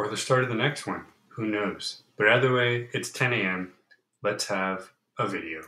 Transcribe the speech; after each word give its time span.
or 0.00 0.08
the 0.08 0.16
start 0.16 0.42
of 0.42 0.48
the 0.48 0.54
next 0.54 0.86
one. 0.86 1.04
Who 1.28 1.44
knows? 1.44 2.04
But 2.16 2.28
either 2.28 2.54
way, 2.54 2.88
it's 2.94 3.10
10 3.10 3.34
a.m. 3.34 3.74
Let's 4.22 4.46
have 4.46 4.92
a 5.18 5.28
video. 5.28 5.60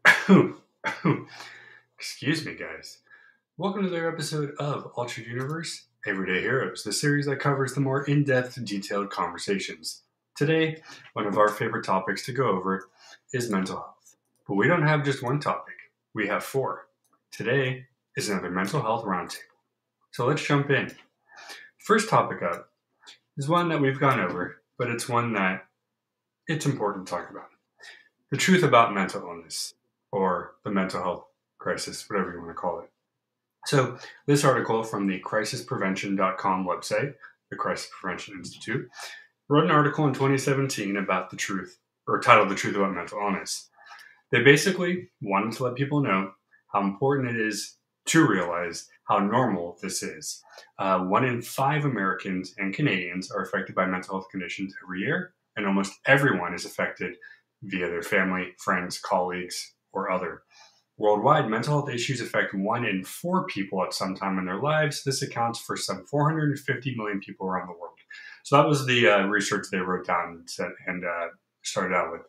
Excuse 1.98 2.46
me, 2.46 2.54
guys. 2.54 3.00
Welcome 3.58 3.82
to 3.82 3.88
another 3.88 4.08
episode 4.10 4.54
of 4.58 4.86
Altered 4.94 5.26
Universe 5.26 5.84
Everyday 6.06 6.40
Heroes, 6.40 6.82
the 6.82 6.94
series 6.94 7.26
that 7.26 7.40
covers 7.40 7.74
the 7.74 7.82
more 7.82 8.04
in 8.04 8.24
depth, 8.24 8.58
detailed 8.64 9.10
conversations. 9.10 10.03
Today, 10.36 10.82
one 11.12 11.26
of 11.26 11.38
our 11.38 11.48
favorite 11.48 11.84
topics 11.84 12.26
to 12.26 12.32
go 12.32 12.48
over 12.48 12.88
is 13.32 13.50
mental 13.50 13.76
health. 13.76 14.16
But 14.48 14.56
we 14.56 14.66
don't 14.66 14.86
have 14.86 15.04
just 15.04 15.22
one 15.22 15.38
topic, 15.38 15.74
we 16.12 16.26
have 16.26 16.42
four. 16.42 16.88
Today 17.30 17.86
is 18.16 18.28
another 18.28 18.50
mental 18.50 18.82
health 18.82 19.04
roundtable. 19.04 19.38
So 20.10 20.26
let's 20.26 20.44
jump 20.44 20.70
in. 20.70 20.90
First 21.78 22.08
topic 22.08 22.42
up 22.42 22.70
is 23.36 23.48
one 23.48 23.68
that 23.68 23.80
we've 23.80 24.00
gone 24.00 24.18
over, 24.18 24.60
but 24.76 24.90
it's 24.90 25.08
one 25.08 25.32
that 25.34 25.66
it's 26.48 26.66
important 26.66 27.06
to 27.06 27.12
talk 27.12 27.30
about. 27.30 27.50
The 28.30 28.36
truth 28.36 28.64
about 28.64 28.92
mental 28.92 29.22
illness 29.22 29.74
or 30.10 30.54
the 30.64 30.70
mental 30.70 31.00
health 31.00 31.24
crisis, 31.58 32.10
whatever 32.10 32.32
you 32.32 32.38
want 32.38 32.50
to 32.50 32.54
call 32.54 32.80
it. 32.80 32.90
So, 33.66 33.98
this 34.26 34.44
article 34.44 34.82
from 34.82 35.06
the 35.06 35.20
crisisprevention.com 35.20 36.66
website, 36.66 37.14
the 37.50 37.56
Crisis 37.56 37.88
Prevention 37.98 38.34
Institute, 38.36 38.90
wrote 39.48 39.64
an 39.64 39.70
article 39.70 40.06
in 40.06 40.14
2017 40.14 40.96
about 40.96 41.30
the 41.30 41.36
truth, 41.36 41.78
or 42.06 42.20
titled 42.20 42.48
The 42.48 42.54
Truth 42.54 42.76
About 42.76 42.94
Mental 42.94 43.18
Illness. 43.18 43.68
They 44.30 44.42
basically 44.42 45.10
wanted 45.20 45.52
to 45.54 45.64
let 45.64 45.74
people 45.74 46.02
know 46.02 46.32
how 46.72 46.82
important 46.82 47.30
it 47.30 47.40
is 47.40 47.76
to 48.06 48.26
realize 48.26 48.88
how 49.04 49.18
normal 49.18 49.78
this 49.82 50.02
is. 50.02 50.42
Uh, 50.78 51.00
one 51.00 51.24
in 51.24 51.42
five 51.42 51.84
Americans 51.84 52.54
and 52.58 52.74
Canadians 52.74 53.30
are 53.30 53.42
affected 53.42 53.74
by 53.74 53.86
mental 53.86 54.14
health 54.14 54.30
conditions 54.30 54.74
every 54.82 55.00
year, 55.00 55.34
and 55.56 55.66
almost 55.66 55.92
everyone 56.06 56.54
is 56.54 56.64
affected 56.64 57.14
via 57.62 57.88
their 57.88 58.02
family, 58.02 58.52
friends, 58.58 58.98
colleagues, 58.98 59.74
or 59.92 60.10
other. 60.10 60.42
Worldwide, 60.96 61.50
mental 61.50 61.78
health 61.78 61.90
issues 61.90 62.20
affect 62.20 62.54
one 62.54 62.84
in 62.84 63.04
four 63.04 63.46
people 63.46 63.82
at 63.84 63.92
some 63.92 64.14
time 64.14 64.38
in 64.38 64.46
their 64.46 64.60
lives. 64.60 65.02
This 65.02 65.22
accounts 65.22 65.60
for 65.60 65.76
some 65.76 66.06
450 66.06 66.94
million 66.96 67.20
people 67.20 67.46
around 67.46 67.68
the 67.68 67.72
world. 67.72 67.93
So 68.44 68.56
that 68.56 68.68
was 68.68 68.86
the 68.86 69.08
uh, 69.08 69.22
research 69.26 69.66
they 69.70 69.78
wrote 69.78 70.06
down 70.06 70.44
and 70.86 71.04
uh, 71.04 71.28
started 71.62 71.94
out 71.94 72.12
with. 72.12 72.20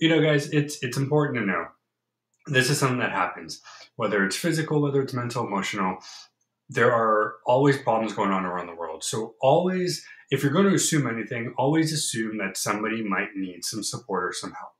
You 0.00 0.08
know, 0.08 0.20
guys, 0.20 0.50
it's 0.50 0.82
it's 0.82 0.96
important 0.96 1.38
to 1.38 1.46
know 1.46 1.66
this 2.46 2.70
is 2.70 2.78
something 2.78 2.98
that 2.98 3.12
happens, 3.12 3.60
whether 3.96 4.24
it's 4.24 4.36
physical, 4.36 4.80
whether 4.82 5.02
it's 5.02 5.12
mental, 5.14 5.46
emotional. 5.46 5.98
There 6.68 6.92
are 6.92 7.34
always 7.46 7.78
problems 7.78 8.12
going 8.12 8.30
on 8.30 8.44
around 8.44 8.66
the 8.66 8.74
world. 8.74 9.04
So 9.04 9.34
always, 9.40 10.04
if 10.30 10.42
you're 10.42 10.52
going 10.52 10.68
to 10.68 10.74
assume 10.74 11.06
anything, 11.06 11.54
always 11.56 11.92
assume 11.92 12.38
that 12.38 12.56
somebody 12.56 13.02
might 13.02 13.36
need 13.36 13.64
some 13.64 13.84
support 13.84 14.24
or 14.24 14.32
some 14.32 14.52
help. 14.52 14.72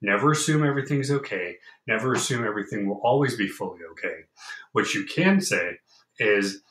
Never 0.00 0.30
assume 0.30 0.64
everything's 0.64 1.10
okay. 1.10 1.56
Never 1.86 2.14
assume 2.14 2.44
everything 2.46 2.88
will 2.88 3.00
always 3.02 3.36
be 3.36 3.48
fully 3.48 3.80
okay. 3.92 4.20
What 4.72 4.94
you 4.94 5.04
can 5.04 5.40
say 5.40 5.78
is, 6.18 6.62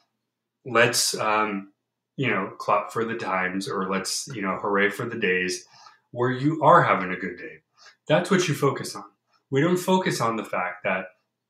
let's, 0.66 1.16
um, 1.20 1.74
you 2.18 2.30
know, 2.30 2.52
clap 2.58 2.92
for 2.92 3.06
the 3.06 3.16
times 3.16 3.68
or 3.68 3.90
let's, 3.90 4.28
you 4.34 4.42
know, 4.42 4.58
hooray 4.62 4.90
for 4.90 5.06
the 5.06 5.20
days 5.20 5.66
where 6.12 6.32
you 6.32 6.62
are 6.64 6.84
having 6.84 7.12
a 7.12 7.18
good 7.18 7.38
day. 7.38 7.58
That's 8.08 8.32
what 8.32 8.48
you 8.48 8.54
focus 8.54 8.96
on. 8.96 9.04
We 9.52 9.62
don't 9.62 9.78
focus 9.78 10.22
on 10.22 10.36
the 10.36 10.46
fact 10.46 10.84
that 10.84 11.06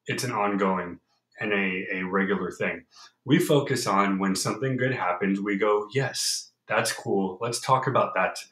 it's 0.08 0.24
an 0.24 0.32
ongoing 0.32 1.00
and 1.40 1.52
a, 1.54 1.86
a 1.94 2.04
regular 2.04 2.52
thing. 2.52 2.86
We 3.26 3.40
focus 3.40 3.88
on 3.88 4.20
when 4.20 4.36
something 4.36 4.78
good 4.78 4.94
happens, 4.94 5.40
we 5.40 5.58
go, 5.58 5.88
yes, 5.94 6.52
that's 6.68 6.92
cool. 6.92 7.38
Let's 7.42 7.60
talk 7.60 7.88
about 7.88 8.14
that 8.16 8.36
today. 8.36 8.52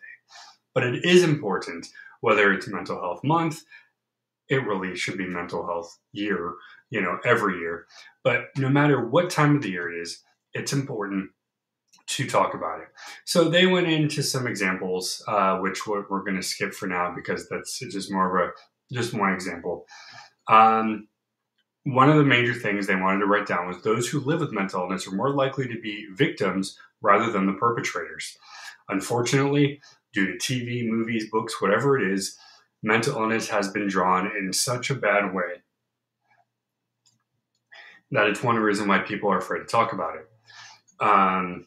But 0.74 0.84
it 0.84 1.06
is 1.06 1.24
important 1.24 1.88
whether 2.22 2.54
it's 2.54 2.68
mental 2.68 3.00
health 3.00 3.24
month, 3.24 3.64
it 4.50 4.66
really 4.66 4.96
should 4.96 5.18
be 5.18 5.28
mental 5.28 5.66
health 5.66 5.98
year, 6.12 6.54
you 6.90 7.02
know, 7.02 7.18
every 7.26 7.60
year. 7.60 7.86
But 8.24 8.46
no 8.58 8.70
matter 8.70 9.06
what 9.06 9.30
time 9.30 9.58
of 9.58 9.62
the 9.62 9.72
year 9.72 9.92
it 9.92 10.02
is, 10.02 10.22
it's 10.54 10.74
important 10.74 11.32
to 12.06 12.28
talk 12.28 12.54
about 12.54 12.82
it. 12.82 12.88
So 13.26 13.50
they 13.50 13.66
went 13.66 13.88
into 13.88 14.22
some 14.22 14.48
examples, 14.48 15.24
uh, 15.28 15.58
which 15.58 15.88
we're, 15.88 16.06
we're 16.10 16.24
going 16.24 16.36
to 16.36 16.44
skip 16.44 16.74
for 16.74 16.88
now 16.88 17.14
because 17.16 17.48
that's 17.50 17.80
just 17.80 18.12
more 18.12 18.38
of 18.38 18.50
a 18.50 18.94
just 18.94 19.14
one 19.14 19.34
example. 19.34 19.86
Um, 20.48 21.08
one 21.86 22.10
of 22.10 22.18
the 22.18 22.24
major 22.24 22.54
things 22.54 22.88
they 22.88 22.96
wanted 22.96 23.20
to 23.20 23.26
write 23.26 23.48
down 23.48 23.68
was 23.68 23.82
those 23.82 24.08
who 24.08 24.20
live 24.20 24.40
with 24.40 24.52
mental 24.54 24.82
illness 24.82 25.08
are 25.08 25.16
more 25.16 25.34
likely 25.34 25.68
to 25.68 25.80
be 25.80 26.08
victims 26.14 26.78
rather 27.02 27.32
than 27.32 27.46
the 27.46 27.54
perpetrators. 27.54 28.38
Unfortunately, 28.90 29.82
due 30.14 30.28
to 30.28 30.34
TV, 30.38 30.88
movies, 30.88 31.30
books, 31.30 31.62
whatever 31.62 31.98
it 31.98 32.12
is, 32.12 32.38
mental 32.82 33.16
illness 33.16 33.50
has 33.50 33.70
been 33.70 33.88
drawn 33.88 34.28
in 34.38 34.54
such 34.54 34.90
a 34.90 34.96
bad 34.96 35.34
way 35.34 35.64
that 38.12 38.28
it's 38.28 38.44
one 38.44 38.58
reason 38.58 38.88
why 38.88 39.00
people 39.00 39.32
are 39.32 39.40
afraid 39.40 39.60
to 39.60 39.66
talk 39.66 39.92
about 39.92 40.16
it. 40.16 40.30
Um, 41.00 41.66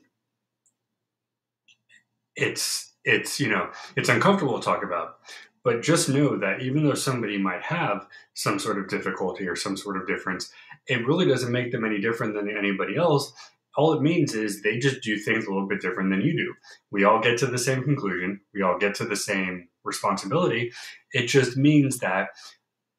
it's 2.36 2.92
it's 3.04 3.40
you 3.40 3.48
know 3.48 3.70
it's 3.96 4.08
uncomfortable 4.08 4.58
to 4.58 4.64
talk 4.64 4.84
about, 4.84 5.18
but 5.64 5.82
just 5.82 6.08
know 6.08 6.36
that 6.38 6.62
even 6.62 6.84
though 6.84 6.94
somebody 6.94 7.38
might 7.38 7.62
have 7.62 8.06
some 8.34 8.58
sort 8.58 8.78
of 8.78 8.88
difficulty 8.88 9.46
or 9.48 9.56
some 9.56 9.76
sort 9.76 9.96
of 9.96 10.06
difference, 10.06 10.50
it 10.86 11.06
really 11.06 11.26
doesn't 11.26 11.52
make 11.52 11.72
them 11.72 11.84
any 11.84 12.00
different 12.00 12.34
than 12.34 12.48
anybody 12.48 12.96
else 12.96 13.32
all 13.76 13.92
it 13.92 14.02
means 14.02 14.34
is 14.34 14.62
they 14.62 14.78
just 14.78 15.02
do 15.02 15.18
things 15.18 15.46
a 15.46 15.50
little 15.50 15.68
bit 15.68 15.80
different 15.80 16.10
than 16.10 16.22
you 16.22 16.36
do. 16.36 16.54
We 16.90 17.04
all 17.04 17.20
get 17.20 17.38
to 17.38 17.46
the 17.46 17.58
same 17.58 17.84
conclusion, 17.84 18.40
we 18.54 18.62
all 18.62 18.78
get 18.78 18.94
to 18.96 19.04
the 19.04 19.16
same 19.16 19.68
responsibility. 19.84 20.72
It 21.12 21.26
just 21.26 21.56
means 21.56 21.98
that 21.98 22.28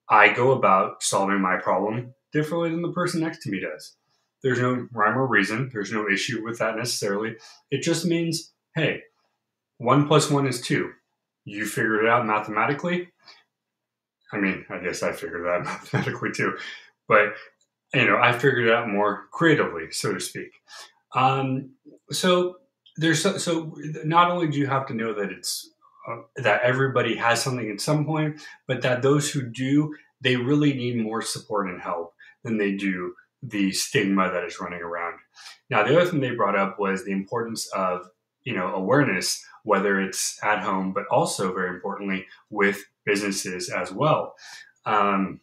I 0.10 0.30
go 0.30 0.52
about 0.52 1.04
solving 1.04 1.42
my 1.42 1.58
problem 1.58 2.14
differently 2.32 2.70
than 2.70 2.84
the 2.84 2.92
person 2.92 3.22
next 3.22 3.42
to 3.44 3.50
me 3.50 3.60
does. 3.60 3.96
There's 4.44 4.60
no 4.60 4.88
rhyme 4.94 5.18
or 5.18 5.26
reason, 5.26 5.70
there's 5.74 5.92
no 5.92 6.08
issue 6.08 6.44
with 6.44 6.60
that 6.60 6.78
necessarily. 6.78 7.36
It 7.72 7.82
just 7.82 8.06
means, 8.06 8.54
hey, 8.76 9.02
one 9.78 10.08
plus 10.08 10.30
one 10.30 10.48
is 10.48 10.62
two. 10.62 10.92
You 11.46 11.66
figured 11.66 12.06
it 12.06 12.10
out 12.10 12.26
mathematically. 12.26 13.10
I 14.32 14.38
mean, 14.38 14.66
I 14.70 14.80
guess 14.80 15.04
I 15.04 15.14
figured 15.14 15.46
it 15.46 15.48
out 15.48 15.64
mathematically 15.66 16.32
too. 16.32 16.58
But 17.08 17.34
you 17.94 18.06
know, 18.06 18.18
I 18.18 18.34
figured 18.34 18.68
it 18.68 18.74
out 18.74 18.90
more 18.90 19.28
creatively, 19.32 19.92
so 19.92 20.14
to 20.14 20.20
speak. 20.20 20.52
Um, 21.16 21.72
so 22.12 22.58
there's 22.98 23.22
so, 23.22 23.38
so, 23.38 23.78
not 24.04 24.30
only 24.30 24.48
do 24.48 24.58
you 24.58 24.68
have 24.68 24.88
to 24.88 24.94
know 24.94 25.14
that 25.14 25.32
it's 25.32 25.70
uh, 26.08 26.18
that 26.38 26.62
everybody 26.64 27.16
has 27.16 27.42
something 27.42 27.70
at 27.70 27.82
some 27.82 28.06
point, 28.06 28.42
but 28.68 28.82
that 28.82 29.02
those 29.02 29.32
who 29.32 29.44
do, 29.44 29.96
they 30.22 30.36
really 30.36 30.74
need 30.74 30.98
more 30.98 31.22
support 31.22 31.70
and 31.70 31.82
help 31.82 32.14
than 32.44 32.58
they 32.58 32.76
do 32.76 33.14
the 33.44 33.72
stigma 33.72 34.32
that 34.32 34.44
is 34.44 34.60
running 34.60 34.82
around. 34.82 35.20
Now, 35.70 35.84
the 35.84 35.96
other 35.96 36.10
thing 36.10 36.20
they 36.20 36.32
brought 36.32 36.58
up 36.58 36.80
was 36.80 37.04
the 37.04 37.12
importance 37.12 37.70
of 37.74 38.10
you 38.48 38.56
know 38.56 38.74
awareness, 38.74 39.46
whether 39.64 40.00
it's 40.00 40.40
at 40.42 40.64
home, 40.64 40.94
but 40.94 41.06
also 41.08 41.54
very 41.54 41.70
importantly 41.70 42.26
with 42.50 42.82
businesses 43.06 43.70
as 43.70 43.92
well. 43.92 44.36
Um, 44.86 45.42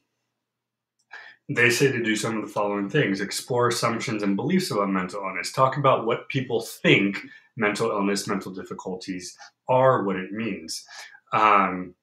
they 1.50 1.68
say 1.68 1.92
to 1.92 2.02
do 2.02 2.16
some 2.16 2.38
of 2.38 2.42
the 2.42 2.50
following 2.50 2.88
things 2.88 3.20
explore 3.20 3.68
assumptions 3.68 4.22
and 4.22 4.36
beliefs 4.36 4.70
about 4.70 4.88
mental 4.88 5.20
illness, 5.20 5.52
talk 5.52 5.76
about 5.76 6.06
what 6.06 6.30
people 6.30 6.62
think 6.62 7.18
mental 7.58 7.90
illness, 7.90 8.26
mental 8.26 8.54
difficulties 8.54 9.36
are, 9.68 10.02
what 10.04 10.16
it 10.16 10.32
means. 10.32 10.86
Um, 11.34 11.94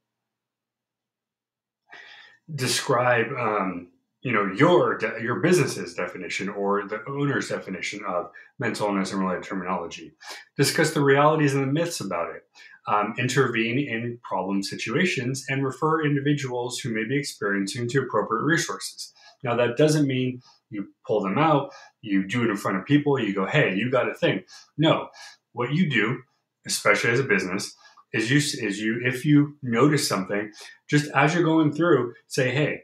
describe 2.53 3.31
um, 3.39 3.87
you 4.21 4.31
know 4.31 4.51
your 4.53 4.99
your 5.21 5.39
business's 5.39 5.93
definition 5.93 6.49
or 6.49 6.87
the 6.87 7.03
owner's 7.07 7.49
definition 7.49 8.03
of 8.07 8.31
mental 8.59 8.87
illness 8.87 9.11
and 9.11 9.21
related 9.21 9.43
terminology. 9.43 10.13
Discuss 10.57 10.91
the 10.91 11.01
realities 11.01 11.53
and 11.53 11.63
the 11.63 11.73
myths 11.73 11.99
about 11.99 12.35
it. 12.35 12.43
Um, 12.87 13.13
intervene 13.19 13.77
in 13.77 14.19
problem 14.23 14.63
situations 14.63 15.45
and 15.49 15.63
refer 15.63 16.03
individuals 16.03 16.79
who 16.79 16.89
may 16.89 17.03
be 17.03 17.17
experiencing 17.17 17.87
to 17.89 18.01
appropriate 18.01 18.43
resources. 18.43 19.13
Now, 19.43 19.55
that 19.55 19.77
doesn't 19.77 20.07
mean 20.07 20.41
you 20.71 20.87
pull 21.05 21.21
them 21.21 21.37
out, 21.37 21.73
you 22.01 22.27
do 22.27 22.43
it 22.43 22.49
in 22.49 22.57
front 22.57 22.77
of 22.77 22.85
people, 22.85 23.19
you 23.19 23.35
go, 23.35 23.45
hey, 23.45 23.75
you 23.75 23.91
got 23.91 24.09
a 24.09 24.15
thing. 24.15 24.43
No, 24.77 25.09
what 25.53 25.73
you 25.73 25.89
do, 25.89 26.21
especially 26.65 27.11
as 27.11 27.19
a 27.19 27.23
business, 27.23 27.75
is 28.13 28.29
you 28.29 28.37
is 28.37 28.79
you 28.79 29.01
if 29.03 29.25
you 29.25 29.57
notice 29.61 30.07
something, 30.07 30.51
just 30.87 31.09
as 31.11 31.33
you're 31.33 31.43
going 31.43 31.71
through, 31.71 32.13
say, 32.27 32.51
hey, 32.51 32.83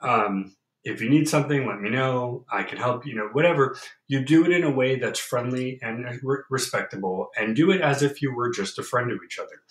um, 0.00 0.54
if 0.84 1.00
you 1.00 1.08
need 1.08 1.28
something, 1.28 1.66
let 1.66 1.80
me 1.80 1.88
know. 1.88 2.44
I 2.52 2.62
can 2.62 2.78
help. 2.78 3.06
You 3.06 3.14
know, 3.14 3.28
whatever. 3.32 3.76
You 4.06 4.22
do 4.24 4.44
it 4.44 4.52
in 4.52 4.64
a 4.64 4.70
way 4.70 4.96
that's 4.98 5.18
friendly 5.18 5.78
and 5.82 6.20
re- 6.22 6.42
respectable, 6.50 7.30
and 7.36 7.56
do 7.56 7.70
it 7.70 7.80
as 7.80 8.02
if 8.02 8.20
you 8.20 8.34
were 8.34 8.50
just 8.50 8.78
a 8.78 8.82
friend 8.82 9.08
to 9.08 9.18
each 9.24 9.38
other. 9.38 9.62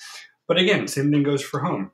But 0.48 0.58
again, 0.58 0.88
same 0.88 1.12
thing 1.12 1.24
goes 1.24 1.44
for 1.44 1.60
home. 1.60 1.92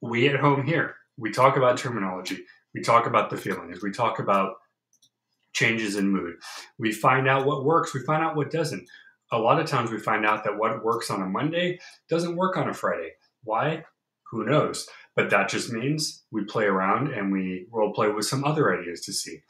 We 0.00 0.28
at 0.28 0.38
home 0.38 0.66
here, 0.66 0.96
we 1.16 1.30
talk 1.30 1.56
about 1.56 1.78
terminology, 1.78 2.44
we 2.74 2.82
talk 2.82 3.06
about 3.06 3.30
the 3.30 3.38
feelings, 3.38 3.82
we 3.82 3.90
talk 3.90 4.18
about 4.18 4.56
changes 5.54 5.96
in 5.96 6.10
mood. 6.10 6.34
We 6.78 6.92
find 6.92 7.26
out 7.26 7.46
what 7.46 7.64
works, 7.64 7.94
we 7.94 8.00
find 8.00 8.22
out 8.22 8.36
what 8.36 8.50
doesn't. 8.50 8.86
A 9.32 9.38
lot 9.38 9.58
of 9.58 9.66
times 9.66 9.90
we 9.90 9.98
find 9.98 10.26
out 10.26 10.44
that 10.44 10.58
what 10.58 10.84
works 10.84 11.10
on 11.10 11.22
a 11.22 11.26
Monday 11.26 11.80
doesn't 12.10 12.36
work 12.36 12.56
on 12.58 12.68
a 12.68 12.74
Friday. 12.74 13.12
Why? 13.44 13.84
Who 14.30 14.44
knows? 14.44 14.88
But 15.16 15.30
that 15.30 15.48
just 15.48 15.70
means 15.70 16.24
we 16.32 16.44
play 16.44 16.64
around 16.64 17.12
and 17.12 17.32
we 17.32 17.66
role 17.70 17.92
play 17.92 18.08
with 18.08 18.26
some 18.26 18.44
other 18.44 18.76
ideas 18.78 19.00
to 19.02 19.12
see. 19.12 19.42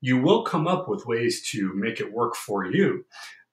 You 0.00 0.18
will 0.20 0.42
come 0.42 0.66
up 0.66 0.88
with 0.88 1.06
ways 1.06 1.48
to 1.50 1.72
make 1.74 2.00
it 2.00 2.12
work 2.12 2.34
for 2.34 2.66
you. 2.66 3.04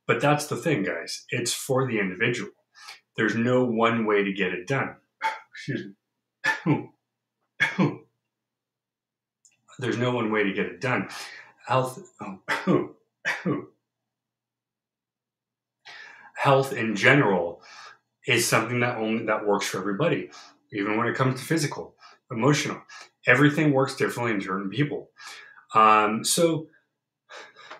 But 0.07 0.19
that's 0.19 0.47
the 0.47 0.55
thing, 0.55 0.81
guys. 0.83 1.25
It's 1.29 1.53
for 1.53 1.85
the 1.87 1.99
individual. 1.99 2.49
There's 3.15 3.35
no 3.35 3.63
one 3.63 4.07
way 4.07 4.23
to 4.23 4.33
get 4.33 4.53
it 4.53 4.65
done. 4.65 4.95
Excuse 5.53 5.89
me. 6.65 6.89
There's 9.79 9.97
no 9.97 10.11
one 10.11 10.31
way 10.31 10.43
to 10.43 10.51
get 10.53 10.65
it 10.65 10.81
done. 10.81 11.09
Health, 11.67 12.01
health 16.33 16.73
in 16.73 16.95
general 16.95 17.61
is 18.25 18.47
something 18.47 18.79
that 18.79 18.97
only 18.97 19.25
that 19.27 19.45
works 19.45 19.67
for 19.67 19.77
everybody 19.77 20.31
even 20.71 20.97
when 20.97 21.07
it 21.07 21.15
comes 21.15 21.39
to 21.39 21.45
physical, 21.45 21.95
emotional. 22.31 22.81
Everything 23.27 23.73
works 23.73 23.95
differently 23.95 24.33
in 24.33 24.41
certain 24.41 24.69
people. 24.69 25.09
Um, 25.73 26.23
so, 26.23 26.67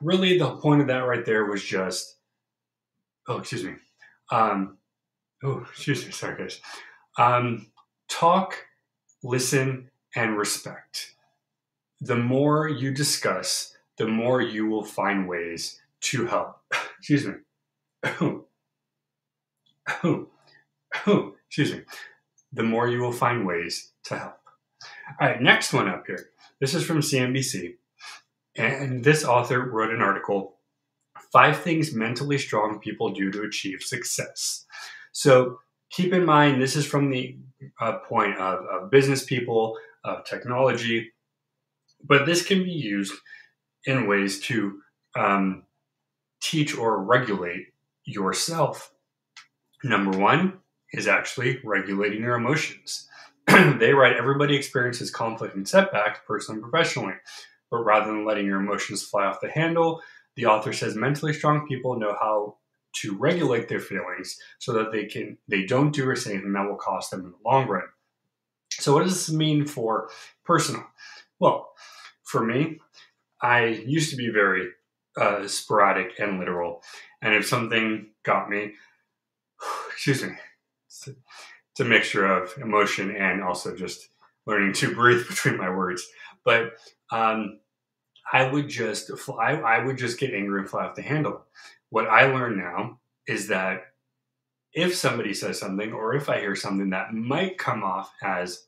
really, 0.01 0.37
the 0.37 0.55
point 0.57 0.81
of 0.81 0.87
that 0.87 0.99
right 0.99 1.25
there 1.25 1.45
was 1.45 1.63
just, 1.63 2.17
oh, 3.27 3.37
excuse 3.37 3.63
me. 3.63 3.73
Um, 4.31 4.77
oh, 5.43 5.65
excuse 5.69 6.05
me. 6.05 6.11
Sorry, 6.11 6.37
guys. 6.37 6.59
Um, 7.17 7.67
talk, 8.07 8.55
listen, 9.23 9.89
and 10.15 10.37
respect. 10.37 11.15
The 12.01 12.15
more 12.15 12.67
you 12.67 12.93
discuss, 12.93 13.75
the 13.97 14.07
more 14.07 14.41
you 14.41 14.67
will 14.67 14.85
find 14.85 15.27
ways 15.27 15.81
to 16.01 16.25
help. 16.27 16.59
excuse 16.99 17.27
me. 17.27 17.33
Excuse 21.49 21.73
me 21.73 21.81
the 22.51 22.63
more 22.63 22.87
you 22.87 22.99
will 22.99 23.11
find 23.11 23.45
ways 23.45 23.91
to 24.05 24.17
help. 24.17 24.39
All 25.19 25.27
right, 25.27 25.41
next 25.41 25.73
one 25.73 25.87
up 25.87 26.03
here. 26.07 26.29
This 26.59 26.73
is 26.73 26.83
from 26.83 26.99
CNBC. 26.99 27.75
And 28.55 29.03
this 29.03 29.23
author 29.23 29.69
wrote 29.69 29.93
an 29.93 30.01
article 30.01 30.57
Five 31.31 31.61
Things 31.61 31.93
Mentally 31.93 32.37
Strong 32.37 32.79
People 32.79 33.11
Do 33.11 33.31
to 33.31 33.43
Achieve 33.43 33.81
Success. 33.81 34.65
So 35.11 35.59
keep 35.91 36.13
in 36.13 36.25
mind, 36.25 36.61
this 36.61 36.75
is 36.75 36.85
from 36.85 37.09
the 37.09 37.37
uh, 37.79 37.99
point 37.99 38.37
of, 38.37 38.65
of 38.65 38.91
business 38.91 39.23
people, 39.23 39.77
of 40.03 40.25
technology, 40.25 41.11
but 42.03 42.25
this 42.25 42.45
can 42.45 42.63
be 42.63 42.71
used 42.71 43.13
in 43.85 44.07
ways 44.07 44.39
to 44.41 44.79
um, 45.15 45.63
teach 46.41 46.77
or 46.77 47.03
regulate 47.03 47.67
yourself. 48.05 48.91
Number 49.83 50.17
one, 50.17 50.59
is 50.93 51.07
actually 51.07 51.59
regulating 51.63 52.21
your 52.21 52.35
emotions. 52.35 53.07
they 53.47 53.93
write 53.93 54.17
everybody 54.17 54.55
experiences 54.55 55.11
conflict 55.11 55.55
and 55.55 55.67
setbacks, 55.67 56.19
personally 56.27 56.61
and 56.61 56.69
professionally. 56.69 57.13
But 57.71 57.83
rather 57.83 58.07
than 58.07 58.25
letting 58.25 58.45
your 58.45 58.59
emotions 58.59 59.03
fly 59.03 59.25
off 59.25 59.41
the 59.41 59.49
handle, 59.49 60.01
the 60.35 60.45
author 60.45 60.73
says 60.73 60.95
mentally 60.95 61.33
strong 61.33 61.67
people 61.67 61.99
know 61.99 62.15
how 62.19 62.57
to 63.01 63.15
regulate 63.17 63.67
their 63.67 63.79
feelings 63.79 64.37
so 64.57 64.73
that 64.73 64.91
they 64.91 65.05
can 65.05 65.37
they 65.47 65.63
don't 65.65 65.91
do 65.91 66.07
or 66.07 66.15
say 66.15 66.33
anything 66.33 66.53
that 66.53 66.67
will 66.67 66.75
cost 66.75 67.11
them 67.11 67.21
in 67.21 67.31
the 67.31 67.49
long 67.49 67.67
run. 67.67 67.83
So 68.71 68.93
what 68.93 69.03
does 69.03 69.13
this 69.13 69.35
mean 69.35 69.65
for 69.65 70.09
personal? 70.45 70.85
Well, 71.39 71.71
for 72.23 72.43
me, 72.43 72.79
I 73.41 73.65
used 73.65 74.09
to 74.11 74.15
be 74.15 74.29
very 74.29 74.69
uh, 75.17 75.47
sporadic 75.47 76.19
and 76.19 76.39
literal, 76.39 76.81
and 77.21 77.33
if 77.33 77.47
something 77.47 78.07
got 78.23 78.49
me, 78.49 78.73
excuse 79.91 80.23
me, 80.23 80.31
it's 80.89 81.79
a 81.79 81.85
mixture 81.85 82.25
of 82.25 82.53
emotion 82.61 83.15
and 83.15 83.43
also 83.43 83.75
just 83.75 84.09
learning 84.45 84.73
to 84.73 84.93
breathe 84.95 85.27
between 85.27 85.57
my 85.57 85.69
words. 85.69 86.07
But 86.43 86.73
um, 87.11 87.59
I 88.31 88.49
would 88.49 88.69
just 88.69 89.17
fly, 89.17 89.53
I 89.53 89.83
would 89.83 89.97
just 89.97 90.19
get 90.19 90.33
angry 90.33 90.61
and 90.61 90.69
fly 90.69 90.85
off 90.85 90.95
the 90.95 91.01
handle. 91.01 91.45
What 91.89 92.07
I 92.07 92.25
learn 92.25 92.57
now 92.57 92.99
is 93.27 93.47
that 93.47 93.81
if 94.73 94.95
somebody 94.95 95.33
says 95.33 95.59
something 95.59 95.93
or 95.93 96.15
if 96.15 96.29
I 96.29 96.39
hear 96.39 96.55
something 96.55 96.91
that 96.91 97.13
might 97.13 97.57
come 97.57 97.83
off 97.83 98.11
as 98.23 98.67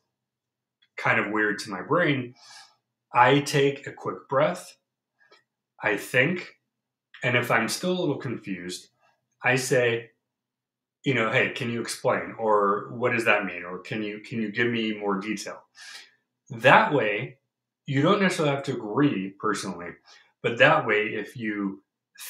kind 0.98 1.20
of 1.20 1.32
weird 1.32 1.60
to 1.60 1.70
my 1.70 1.82
brain, 1.82 2.36
I 3.14 3.40
take 3.40 3.86
a 3.86 3.92
quick 3.92 4.28
breath, 4.30 4.78
I 5.82 5.98
think, 5.98 6.56
and 7.24 7.36
if 7.36 7.52
I'm 7.52 7.68
still 7.68 7.92
a 7.92 8.00
little 8.00 8.18
confused, 8.18 8.88
I 9.44 9.56
say, 9.56 10.11
you 11.04 11.14
know, 11.14 11.32
hey, 11.32 11.50
can 11.50 11.72
you 11.72 11.82
explain 11.82 12.36
or 12.38 12.90
what 12.92 13.12
does 13.12 13.26
that 13.26 13.46
mean 13.46 13.64
or 13.64 13.80
can 13.80 14.04
you 14.04 14.20
can 14.20 14.42
you 14.42 14.52
give 14.52 14.68
me 14.68 14.94
more 14.94 15.20
detail? 15.20 15.62
That 16.50 16.94
way, 16.94 17.38
you 17.86 18.02
don't 18.02 18.22
necessarily 18.22 18.56
have 18.56 18.64
to 18.66 18.74
agree 18.74 19.34
personally, 19.40 19.90
but 20.44 20.58
that 20.60 20.86
way 20.86 21.08
if 21.08 21.36
you 21.36 21.84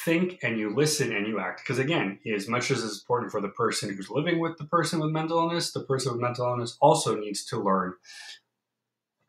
think 0.04 0.38
and 0.42 0.58
you 0.58 0.74
listen 0.74 1.12
and 1.12 1.26
you 1.26 1.38
act 1.38 1.62
because 1.62 1.78
again, 1.78 2.18
as 2.34 2.48
much 2.48 2.70
as 2.70 2.82
it's 2.82 3.00
important 3.00 3.30
for 3.30 3.40
the 3.40 3.48
person 3.48 3.94
who's 3.94 4.08
living 4.08 4.38
with 4.38 4.56
the 4.56 4.64
person 4.64 5.00
with 5.00 5.10
mental 5.10 5.38
illness, 5.38 5.72
the 5.72 5.84
person 5.84 6.12
with 6.12 6.20
mental 6.20 6.46
illness 6.46 6.78
also 6.80 7.14
needs 7.16 7.44
to 7.44 7.62
learn 7.62 7.94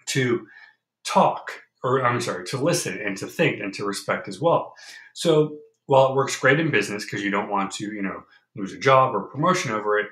to 0.05 0.47
talk 1.03 1.63
or 1.83 2.05
I'm 2.05 2.21
sorry, 2.21 2.45
to 2.47 2.57
listen 2.57 2.99
and 2.99 3.17
to 3.17 3.27
think 3.27 3.59
and 3.59 3.73
to 3.73 3.85
respect 3.85 4.27
as 4.27 4.39
well. 4.39 4.73
So 5.13 5.57
while 5.85 6.09
it 6.09 6.15
works 6.15 6.39
great 6.39 6.59
in 6.59 6.71
business 6.71 7.03
because 7.03 7.23
you 7.23 7.29
don't 7.29 7.49
want 7.49 7.71
to, 7.73 7.93
you 7.93 8.01
know, 8.01 8.23
lose 8.55 8.73
a 8.73 8.79
job 8.79 9.15
or 9.15 9.23
promotion 9.23 9.71
over 9.71 9.97
it, 9.99 10.07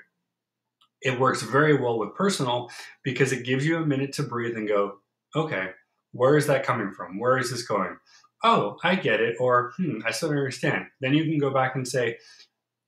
it 1.01 1.19
works 1.19 1.41
very 1.41 1.79
well 1.79 1.97
with 1.97 2.15
personal 2.15 2.69
because 3.03 3.31
it 3.31 3.45
gives 3.45 3.65
you 3.65 3.77
a 3.77 3.85
minute 3.85 4.13
to 4.13 4.23
breathe 4.23 4.55
and 4.55 4.67
go, 4.67 4.97
okay, 5.35 5.69
where 6.11 6.37
is 6.37 6.47
that 6.47 6.65
coming 6.65 6.91
from? 6.91 7.19
Where 7.19 7.37
is 7.37 7.49
this 7.51 7.63
going? 7.63 7.97
Oh, 8.43 8.77
I 8.83 8.95
get 8.95 9.19
it. 9.19 9.35
Or, 9.39 9.73
hmm, 9.77 9.99
I 10.05 10.11
still 10.11 10.29
don't 10.29 10.37
understand. 10.37 10.85
Then 10.99 11.13
you 11.13 11.23
can 11.23 11.39
go 11.39 11.51
back 11.51 11.75
and 11.75 11.87
say, 11.87 12.17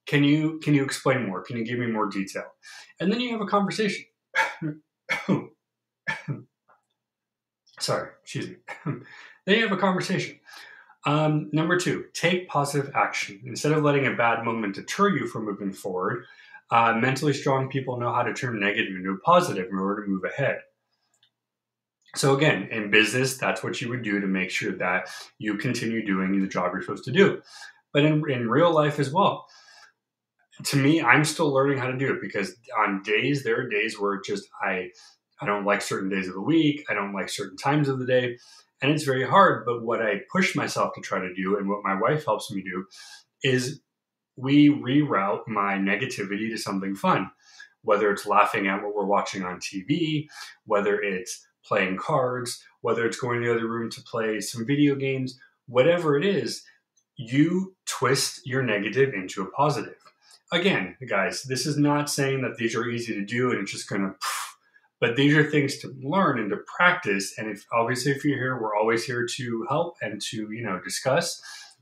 can 0.06 0.24
you 0.24 0.60
can 0.60 0.74
you 0.74 0.84
explain 0.84 1.26
more? 1.26 1.42
Can 1.42 1.58
you 1.58 1.66
give 1.66 1.80
me 1.80 1.88
more 1.88 2.08
detail? 2.08 2.44
And 3.00 3.12
then 3.12 3.22
you 3.22 3.32
have 3.32 3.42
a 3.42 3.46
conversation. 3.46 4.04
Sorry, 7.80 8.10
excuse 8.22 8.50
me. 8.50 8.56
then 9.46 9.56
you 9.58 9.62
have 9.68 9.72
a 9.72 9.82
conversation. 9.82 10.40
Um, 11.06 11.50
number 11.52 11.78
two, 11.78 12.06
take 12.14 12.48
positive 12.48 12.92
action. 12.96 13.42
Instead 13.46 13.74
of 13.74 13.84
letting 13.84 14.08
a 14.08 14.16
bad 14.16 14.46
moment 14.46 14.76
deter 14.76 15.10
you 15.10 15.28
from 15.28 15.46
moving 15.46 15.74
forward, 15.74 16.26
uh, 16.72 16.94
mentally 16.94 17.34
strong 17.34 17.70
people 17.70 18.00
know 18.00 18.14
how 18.14 18.24
to 18.24 18.34
turn 18.34 18.60
negative 18.60 18.96
into 18.96 19.18
positive 19.24 19.68
in 19.70 19.78
order 19.78 20.06
to 20.06 20.10
move 20.10 20.24
ahead. 20.24 20.60
So, 22.16 22.36
again, 22.36 22.70
in 22.72 22.92
business, 22.92 23.38
that's 23.38 23.64
what 23.64 23.82
you 23.82 23.90
would 23.90 24.04
do 24.04 24.20
to 24.22 24.28
make 24.28 24.52
sure 24.52 24.72
that 24.78 25.10
you 25.40 25.58
continue 25.58 26.06
doing 26.06 26.40
the 26.40 26.48
job 26.48 26.72
you're 26.72 26.82
supposed 26.82 27.06
to 27.06 27.12
do. 27.12 27.42
But 27.92 28.06
in, 28.06 28.24
in 28.30 28.50
real 28.50 28.72
life 28.72 29.00
as 29.00 29.12
well, 29.12 29.48
to 30.66 30.78
me, 30.78 31.02
I'm 31.02 31.26
still 31.26 31.52
learning 31.52 31.80
how 31.80 31.88
to 31.88 31.98
do 31.98 32.14
it 32.14 32.22
because 32.22 32.56
on 32.78 33.02
days, 33.02 33.44
there 33.44 33.60
are 33.60 33.68
days 33.68 34.00
where 34.00 34.22
just 34.22 34.48
I, 34.62 34.90
I 35.42 35.46
don't 35.48 35.66
like 35.66 35.82
certain 35.82 36.10
days 36.10 36.28
of 36.28 36.36
the 36.36 36.42
week, 36.42 36.86
I 36.90 36.94
don't 36.94 37.14
like 37.14 37.30
certain 37.30 37.58
times 37.58 37.90
of 37.90 38.00
the 38.00 38.06
day 38.06 38.38
and 38.84 38.92
it's 38.92 39.06
very 39.06 39.26
hard. 39.26 39.66
But 39.66 39.82
what 39.82 40.02
I 40.02 40.22
push 40.32 40.56
myself 40.56 40.94
to 40.94 41.02
try 41.02 41.20
to 41.20 41.34
do, 41.34 41.58
and 41.58 41.70
what 41.70 41.84
my 41.84 42.00
wife 42.00 42.26
helps 42.26 42.52
me 42.52 42.62
do, 42.62 42.86
is 43.42 43.80
we 44.36 44.70
reroute 44.70 45.48
my 45.48 45.76
negativity 45.76 46.50
to 46.50 46.58
something 46.58 46.94
fun. 46.94 47.32
Whether 47.82 48.12
it's 48.12 48.28
laughing 48.28 48.68
at 48.68 48.84
what 48.84 48.94
we're 48.94 49.06
watching 49.06 49.44
on 49.44 49.60
TV, 49.60 50.28
whether 50.66 51.02
it's 51.02 51.46
playing 51.66 51.98
cards, 51.98 52.64
whether 52.82 53.06
it's 53.06 53.20
going 53.20 53.42
to 53.42 53.48
the 53.48 53.54
other 53.54 53.68
room 53.68 53.90
to 53.90 54.02
play 54.02 54.42
some 54.42 54.66
video 54.66 54.96
games, 54.96 55.40
whatever 55.68 56.18
it 56.18 56.26
is, 56.26 56.64
you 57.16 57.76
twist 57.86 58.46
your 58.46 58.64
negative 58.64 59.14
into 59.14 59.42
a 59.42 59.52
positive. 59.52 59.96
Again, 60.52 60.98
guys, 61.08 61.44
this 61.44 61.66
is 61.66 61.78
not 61.78 62.10
saying 62.10 62.42
that 62.42 62.58
these 62.58 62.76
are 62.76 62.88
easy 62.88 63.14
to 63.14 63.26
do 63.26 63.52
and 63.52 63.62
it's 63.62 63.72
just 63.72 63.90
going 63.90 64.02
to 64.02 64.16
but 65.04 65.18
these 65.18 65.36
are 65.36 65.44
things 65.44 65.80
to 65.80 65.94
learn 66.02 66.40
and 66.40 66.50
to 66.50 66.56
practice. 66.78 67.38
And 67.38 67.50
if 67.50 67.66
obviously 67.74 68.14
if 68.14 68.24
you're 68.24 68.38
here, 68.38 68.58
we're 68.58 68.74
always 68.74 69.04
here 69.04 69.28
to 69.36 69.66
help 69.68 69.98
and 70.02 70.22
to, 70.30 70.50
you 70.50 70.64
know, 70.64 70.80
discuss. 70.80 71.42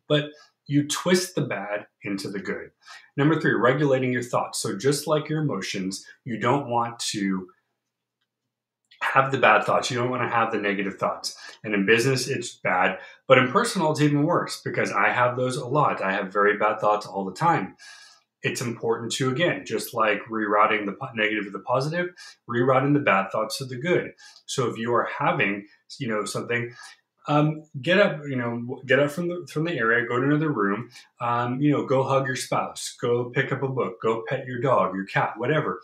But 0.09 0.31
you 0.65 0.87
twist 0.87 1.35
the 1.35 1.41
bad 1.41 1.85
into 2.03 2.29
the 2.29 2.39
good. 2.39 2.71
Number 3.17 3.39
three, 3.39 3.53
regulating 3.53 4.11
your 4.11 4.23
thoughts. 4.23 4.59
So 4.59 4.75
just 4.75 5.05
like 5.05 5.29
your 5.29 5.43
emotions, 5.43 6.03
you 6.25 6.39
don't 6.39 6.67
want 6.67 6.97
to 7.11 7.47
have 9.01 9.31
the 9.31 9.37
bad 9.37 9.65
thoughts. 9.65 9.91
You 9.91 9.99
don't 9.99 10.09
want 10.09 10.23
to 10.23 10.35
have 10.35 10.51
the 10.51 10.57
negative 10.57 10.95
thoughts. 10.95 11.37
And 11.63 11.75
in 11.75 11.85
business, 11.85 12.27
it's 12.27 12.55
bad. 12.55 12.97
But 13.27 13.37
in 13.37 13.51
personal, 13.51 13.91
it's 13.91 14.01
even 14.01 14.23
worse 14.23 14.61
because 14.65 14.91
I 14.91 15.09
have 15.09 15.37
those 15.37 15.57
a 15.57 15.67
lot. 15.67 16.01
I 16.01 16.11
have 16.11 16.33
very 16.33 16.57
bad 16.57 16.79
thoughts 16.79 17.05
all 17.05 17.23
the 17.23 17.35
time. 17.35 17.75
It's 18.43 18.61
important 18.61 19.11
to 19.13 19.29
again 19.29 19.63
just 19.65 19.93
like 19.93 20.19
rerouting 20.29 20.85
the 20.85 20.95
negative 21.15 21.45
to 21.45 21.51
the 21.51 21.59
positive 21.59 22.09
rerouting 22.49 22.93
the 22.93 22.99
bad 22.99 23.31
thoughts 23.31 23.57
to 23.57 23.65
the 23.65 23.77
good. 23.77 24.11
So 24.45 24.69
if 24.69 24.77
you 24.77 24.93
are 24.93 25.09
having 25.17 25.67
you 25.99 26.07
know 26.07 26.25
something 26.25 26.73
um, 27.27 27.63
get 27.81 27.99
up 27.99 28.21
you 28.27 28.35
know 28.35 28.81
get 28.85 28.99
up 28.99 29.11
from 29.11 29.27
the 29.27 29.47
from 29.51 29.65
the 29.65 29.77
area 29.77 30.07
go 30.07 30.19
to 30.19 30.25
another 30.25 30.51
room 30.51 30.89
um, 31.19 31.61
you 31.61 31.71
know 31.71 31.85
go 31.85 32.03
hug 32.03 32.25
your 32.25 32.35
spouse 32.35 32.95
go 32.99 33.25
pick 33.25 33.51
up 33.51 33.61
a 33.61 33.67
book 33.67 34.01
go 34.01 34.23
pet 34.27 34.45
your 34.45 34.59
dog 34.59 34.95
your 34.95 35.05
cat 35.05 35.33
whatever. 35.37 35.81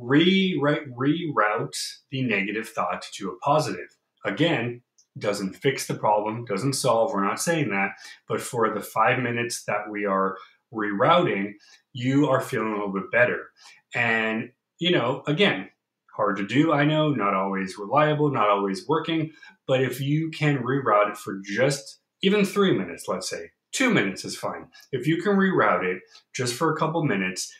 Rewrite 0.00 0.88
reroute 0.94 1.76
the 2.12 2.22
negative 2.22 2.68
thought 2.68 3.04
to 3.14 3.30
a 3.30 3.38
positive. 3.38 3.96
Again 4.24 4.82
doesn't 5.18 5.54
fix 5.54 5.86
the 5.86 5.94
problem 5.94 6.44
doesn't 6.44 6.74
solve 6.74 7.12
we're 7.12 7.24
not 7.24 7.40
saying 7.40 7.70
that 7.70 7.90
but 8.28 8.40
for 8.40 8.72
the 8.72 8.80
five 8.80 9.18
minutes 9.18 9.64
that 9.64 9.90
we 9.90 10.04
are 10.04 10.36
rerouting 10.72 11.54
you 11.92 12.28
are 12.28 12.40
feeling 12.40 12.72
a 12.72 12.76
little 12.76 12.92
bit 12.92 13.10
better. 13.10 13.50
And, 13.94 14.50
you 14.78 14.90
know, 14.90 15.22
again, 15.26 15.70
hard 16.16 16.36
to 16.36 16.46
do, 16.46 16.72
I 16.72 16.84
know, 16.84 17.10
not 17.10 17.34
always 17.34 17.78
reliable, 17.78 18.30
not 18.30 18.50
always 18.50 18.86
working, 18.88 19.32
but 19.66 19.82
if 19.82 20.00
you 20.00 20.30
can 20.30 20.58
reroute 20.58 21.10
it 21.10 21.16
for 21.16 21.40
just 21.44 22.00
even 22.22 22.44
three 22.44 22.76
minutes, 22.76 23.06
let's 23.08 23.28
say, 23.28 23.50
two 23.72 23.90
minutes 23.90 24.24
is 24.24 24.36
fine. 24.36 24.66
If 24.92 25.06
you 25.06 25.22
can 25.22 25.36
reroute 25.36 25.84
it 25.84 26.02
just 26.34 26.54
for 26.54 26.72
a 26.72 26.76
couple 26.76 27.04
minutes, 27.04 27.52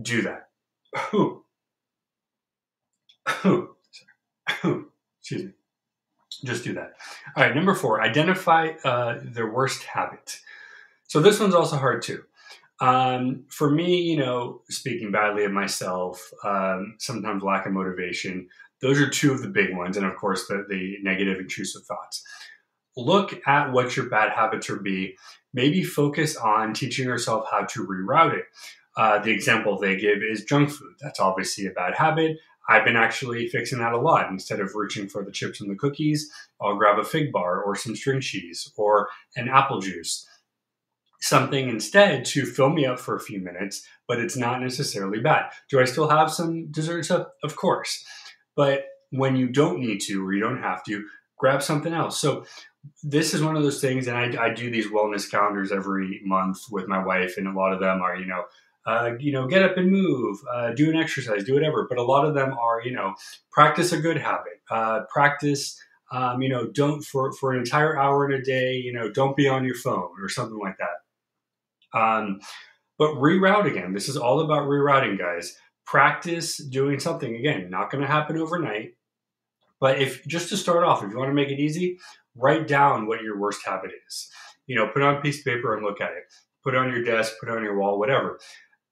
do 0.00 0.22
that. 0.22 0.48
Excuse 5.20 5.44
me. 5.44 5.52
Just 6.44 6.64
do 6.64 6.72
that. 6.74 6.94
All 7.36 7.44
right, 7.44 7.54
number 7.54 7.74
four, 7.74 8.02
identify 8.02 8.70
uh, 8.84 9.20
their 9.22 9.52
worst 9.52 9.84
habit. 9.84 10.40
So 11.12 11.20
this 11.20 11.38
one's 11.38 11.54
also 11.54 11.76
hard 11.76 12.00
too. 12.00 12.22
Um, 12.80 13.44
for 13.50 13.68
me, 13.68 14.00
you 14.00 14.16
know, 14.16 14.62
speaking 14.70 15.12
badly 15.12 15.44
of 15.44 15.52
myself, 15.52 16.30
um, 16.42 16.94
sometimes 16.98 17.42
lack 17.42 17.66
of 17.66 17.72
motivation, 17.74 18.48
those 18.80 18.98
are 18.98 19.10
two 19.10 19.30
of 19.30 19.42
the 19.42 19.50
big 19.50 19.76
ones. 19.76 19.98
And 19.98 20.06
of 20.06 20.16
course, 20.16 20.46
the, 20.46 20.64
the 20.70 20.96
negative, 21.02 21.38
intrusive 21.38 21.82
thoughts. 21.82 22.24
Look 22.96 23.46
at 23.46 23.72
what 23.72 23.94
your 23.94 24.06
bad 24.06 24.32
habits 24.32 24.70
are. 24.70 24.76
be. 24.76 25.18
Maybe 25.52 25.84
focus 25.84 26.34
on 26.34 26.72
teaching 26.72 27.04
yourself 27.04 27.44
how 27.50 27.66
to 27.66 27.86
reroute 27.86 28.38
it. 28.38 28.44
Uh, 28.96 29.18
the 29.18 29.32
example 29.32 29.78
they 29.78 29.96
give 29.96 30.22
is 30.22 30.44
junk 30.44 30.70
food. 30.70 30.94
That's 30.98 31.20
obviously 31.20 31.66
a 31.66 31.72
bad 31.72 31.94
habit. 31.94 32.38
I've 32.70 32.86
been 32.86 32.96
actually 32.96 33.48
fixing 33.48 33.80
that 33.80 33.92
a 33.92 34.00
lot. 34.00 34.30
Instead 34.30 34.60
of 34.60 34.74
reaching 34.74 35.10
for 35.10 35.22
the 35.22 35.30
chips 35.32 35.60
and 35.60 35.70
the 35.70 35.76
cookies, 35.76 36.32
I'll 36.58 36.76
grab 36.76 36.98
a 36.98 37.04
fig 37.04 37.32
bar 37.32 37.62
or 37.62 37.76
some 37.76 37.96
string 37.96 38.22
cheese 38.22 38.72
or 38.78 39.10
an 39.36 39.50
apple 39.50 39.82
juice 39.82 40.26
something 41.22 41.68
instead 41.68 42.24
to 42.26 42.44
fill 42.44 42.70
me 42.70 42.84
up 42.84 43.00
for 43.00 43.16
a 43.16 43.20
few 43.20 43.40
minutes, 43.40 43.86
but 44.06 44.18
it's 44.18 44.36
not 44.36 44.60
necessarily 44.60 45.20
bad. 45.20 45.50
Do 45.70 45.80
I 45.80 45.84
still 45.84 46.08
have 46.08 46.30
some 46.30 46.66
desserts? 46.70 47.10
Of 47.10 47.56
course. 47.56 48.04
But 48.54 48.86
when 49.10 49.36
you 49.36 49.48
don't 49.48 49.80
need 49.80 50.00
to 50.02 50.26
or 50.26 50.34
you 50.34 50.40
don't 50.40 50.62
have 50.62 50.84
to, 50.84 51.04
grab 51.42 51.60
something 51.60 51.92
else. 51.92 52.20
So 52.20 52.44
this 53.02 53.34
is 53.34 53.42
one 53.42 53.56
of 53.56 53.64
those 53.64 53.80
things, 53.80 54.06
and 54.06 54.16
I, 54.16 54.44
I 54.44 54.54
do 54.54 54.70
these 54.70 54.86
wellness 54.86 55.28
calendars 55.28 55.72
every 55.72 56.20
month 56.24 56.58
with 56.70 56.86
my 56.86 57.04
wife, 57.04 57.36
and 57.36 57.48
a 57.48 57.52
lot 57.52 57.72
of 57.72 57.80
them 57.80 58.00
are, 58.00 58.16
you 58.16 58.26
know, 58.26 58.44
uh, 58.86 59.12
you 59.18 59.32
know, 59.32 59.48
get 59.48 59.62
up 59.62 59.76
and 59.76 59.90
move, 59.90 60.38
uh, 60.52 60.70
do 60.70 60.88
an 60.88 60.96
exercise, 60.96 61.42
do 61.42 61.54
whatever. 61.54 61.86
But 61.88 61.98
a 61.98 62.02
lot 62.04 62.24
of 62.24 62.34
them 62.34 62.52
are, 62.52 62.80
you 62.84 62.92
know, 62.92 63.14
practice 63.50 63.92
a 63.92 64.00
good 64.00 64.18
habit, 64.18 64.60
uh, 64.70 65.00
practice, 65.12 65.80
um, 66.12 66.42
you 66.42 66.48
know, 66.48 66.68
don't 66.68 67.02
for 67.02 67.32
for 67.32 67.52
an 67.52 67.58
entire 67.58 67.98
hour 67.98 68.30
in 68.30 68.40
a 68.40 68.42
day, 68.42 68.76
you 68.76 68.92
know, 68.92 69.10
don't 69.10 69.36
be 69.36 69.48
on 69.48 69.64
your 69.64 69.76
phone 69.76 70.10
or 70.20 70.28
something 70.28 70.58
like 70.58 70.78
that. 70.78 71.01
Um, 71.94 72.40
but 72.98 73.14
reroute 73.14 73.70
again. 73.70 73.92
This 73.92 74.08
is 74.08 74.16
all 74.16 74.40
about 74.40 74.68
rerouting, 74.68 75.18
guys. 75.18 75.56
Practice 75.86 76.58
doing 76.58 77.00
something 77.00 77.34
again. 77.34 77.68
Not 77.70 77.90
going 77.90 78.02
to 78.02 78.08
happen 78.08 78.38
overnight. 78.38 78.94
But 79.80 80.00
if 80.00 80.24
just 80.26 80.48
to 80.50 80.56
start 80.56 80.84
off, 80.84 81.02
if 81.02 81.10
you 81.10 81.18
want 81.18 81.30
to 81.30 81.34
make 81.34 81.48
it 81.48 81.58
easy, 81.58 81.98
write 82.36 82.68
down 82.68 83.06
what 83.06 83.22
your 83.22 83.38
worst 83.38 83.60
habit 83.66 83.90
is. 84.06 84.30
You 84.66 84.76
know, 84.76 84.86
put 84.86 85.02
on 85.02 85.16
a 85.16 85.20
piece 85.20 85.40
of 85.40 85.44
paper 85.44 85.74
and 85.74 85.84
look 85.84 86.00
at 86.00 86.12
it. 86.12 86.24
Put 86.62 86.74
it 86.74 86.78
on 86.78 86.92
your 86.92 87.02
desk, 87.02 87.32
put 87.40 87.48
it 87.48 87.56
on 87.56 87.64
your 87.64 87.76
wall, 87.76 87.98
whatever. 87.98 88.38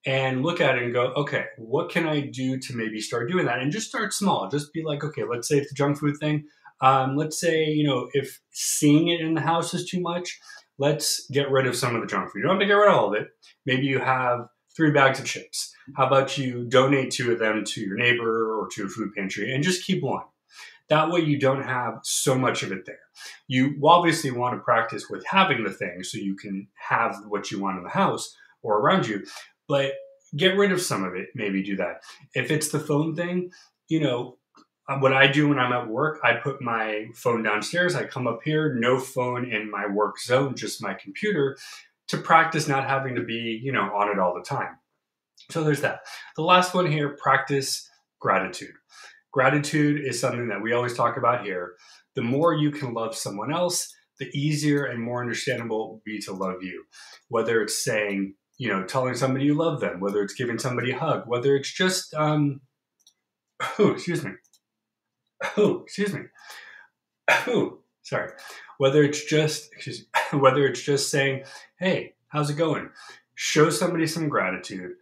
And 0.05 0.43
look 0.43 0.61
at 0.61 0.77
it 0.77 0.83
and 0.83 0.93
go, 0.93 1.13
okay, 1.15 1.45
what 1.59 1.91
can 1.91 2.07
I 2.07 2.21
do 2.21 2.59
to 2.59 2.75
maybe 2.75 3.01
start 3.01 3.31
doing 3.31 3.47
that? 3.47 3.61
And 3.61 3.71
just 3.71 3.89
start 3.89 4.13
small. 4.13 4.49
Just 4.49 4.73
be 4.73 4.83
like, 4.83 5.05
okay, 5.05 5.23
let's 5.31 5.47
say 5.47 5.59
it's 5.59 5.71
the 5.71 5.77
junk 5.77 5.99
food 5.99 6.17
thing. 6.19 6.47
Um, 6.81 7.17
let's 7.17 7.39
say, 7.39 7.67
you 7.67 7.87
know, 7.87 8.09
if 8.13 8.41
seeing 8.51 9.09
it 9.09 9.21
in 9.21 9.35
the 9.35 9.43
house 9.43 9.75
is 9.75 9.89
too 9.89 10.01
much, 10.01 10.41
let's 10.81 11.29
get 11.31 11.51
rid 11.51 11.67
of 11.67 11.77
some 11.77 11.95
of 11.95 12.01
the 12.01 12.09
junk 12.09 12.33
food. 12.33 12.39
You 12.41 12.45
don't 12.45 12.53
have 12.53 12.61
to 12.61 12.67
get 12.67 12.73
rid 12.73 12.91
of 12.91 12.97
all 12.97 13.15
of 13.15 13.21
it. 13.21 13.29
Maybe 13.67 13.87
you 13.87 14.01
have 14.01 14.49
three 14.75 14.91
bags 14.91 15.21
of 15.21 15.27
chips. 15.27 15.73
How 15.95 16.07
about 16.07 16.39
you 16.39 16.65
donate 16.65 17.11
two 17.13 17.31
of 17.33 17.39
them 17.39 17.65
to 17.65 17.81
your 17.81 17.97
neighbor 17.97 18.59
or 18.59 18.69
to 18.73 18.87
a 18.87 18.89
food 18.89 19.13
pantry 19.15 19.55
and 19.55 19.63
just 19.63 19.87
keep 19.87 20.03
one? 20.03 20.25
That 20.89 21.11
way 21.11 21.21
you 21.21 21.39
don't 21.39 21.63
have 21.63 22.01
so 22.03 22.37
much 22.37 22.63
of 22.63 22.73
it 22.73 22.87
there. 22.87 22.99
You 23.47 23.79
obviously 23.85 24.31
want 24.33 24.57
to 24.57 24.65
practice 24.65 25.09
with 25.09 25.25
having 25.27 25.63
the 25.63 25.71
thing 25.71 26.03
so 26.03 26.19
you 26.19 26.35
can 26.35 26.67
have 26.89 27.17
what 27.29 27.51
you 27.51 27.61
want 27.61 27.79
in 27.79 27.85
the 27.85 27.91
house 27.91 28.35
or 28.63 28.79
around 28.79 29.07
you, 29.07 29.25
but 29.69 29.93
get 30.37 30.57
rid 30.57 30.73
of 30.73 30.81
some 30.81 31.05
of 31.05 31.15
it. 31.15 31.29
Maybe 31.35 31.63
do 31.63 31.77
that. 31.77 32.03
If 32.35 32.51
it's 32.51 32.71
the 32.71 32.81
phone 32.81 33.15
thing, 33.15 33.53
you 33.89 34.01
know, 34.01 34.39
what 34.99 35.13
I 35.13 35.29
do 35.29 35.49
when 35.49 35.59
I'm 35.59 35.73
at 35.73 35.89
work, 35.89 36.19
I 36.25 36.35
put 36.35 36.61
my 36.61 37.07
phone 37.15 37.43
downstairs. 37.43 37.95
I 37.95 38.05
come 38.05 38.27
up 38.27 38.41
here, 38.45 38.75
no 38.75 38.99
phone 38.99 39.51
in 39.51 39.71
my 39.71 39.87
work 39.87 40.19
zone, 40.19 40.57
just 40.57 40.83
my 40.83 40.95
computer 40.95 41.57
to 42.09 42.19
practice 42.19 42.67
not 42.67 42.89
having 42.89 43.15
to 43.15 43.23
be, 43.23 43.61
you 43.63 43.71
know, 43.71 43.95
on 43.95 44.09
it 44.09 44.19
all 44.19 44.35
the 44.35 44.43
time. 44.43 44.79
So 45.51 45.63
there's 45.63 45.81
that. 45.83 46.01
The 46.37 46.43
last 46.43 46.75
one 46.75 46.91
here, 46.91 47.17
practice 47.21 47.89
gratitude. 48.21 48.75
Gratitude 49.33 50.05
is 50.05 50.21
something 50.21 50.49
that 50.49 50.61
we 50.61 50.73
always 50.73 50.95
talk 50.95 51.17
about 51.17 51.45
here. 51.45 51.75
The 52.17 52.23
more 52.23 52.53
you 52.53 52.73
can 52.73 52.95
love 52.95 53.15
someone 53.15 53.53
else, 53.53 53.95
the 54.19 54.29
easier 54.37 54.85
and 54.85 55.01
more 55.01 55.21
understandable 55.21 55.85
it 55.85 55.89
will 55.89 56.03
be 56.05 56.19
to 56.23 56.33
love 56.33 56.63
you. 56.63 56.85
Whether 57.29 57.63
it's 57.63 57.85
saying, 57.85 58.35
you 58.59 58.69
know, 58.69 58.85
telling 58.85 59.15
somebody 59.15 59.45
you 59.45 59.55
love 59.55 59.81
them, 59.81 60.01
whether 60.01 60.21
it's 60.23 60.35
giving 60.35 60.59
somebody 60.59 60.91
a 60.91 60.99
hug, 60.99 61.23
whether 61.27 61.55
it's 61.55 61.73
just, 61.73 62.13
um, 62.15 62.61
oh, 63.79 63.91
excuse 63.93 64.25
me, 64.25 64.33
oh, 65.57 65.83
excuse 65.85 66.13
me. 66.13 66.23
Oh, 67.47 67.79
sorry. 68.03 68.33
Whether 68.79 69.03
it's 69.03 69.25
just 69.25 69.73
excuse 69.73 70.07
me, 70.33 70.39
whether 70.39 70.67
it's 70.67 70.83
just 70.83 71.11
saying, 71.11 71.45
"Hey, 71.79 72.15
how's 72.29 72.51
it 72.51 72.57
going?" 72.57 72.91
Show 73.35 73.71
somebody 73.71 74.07
some 74.07 74.29
gratitude, 74.29 74.93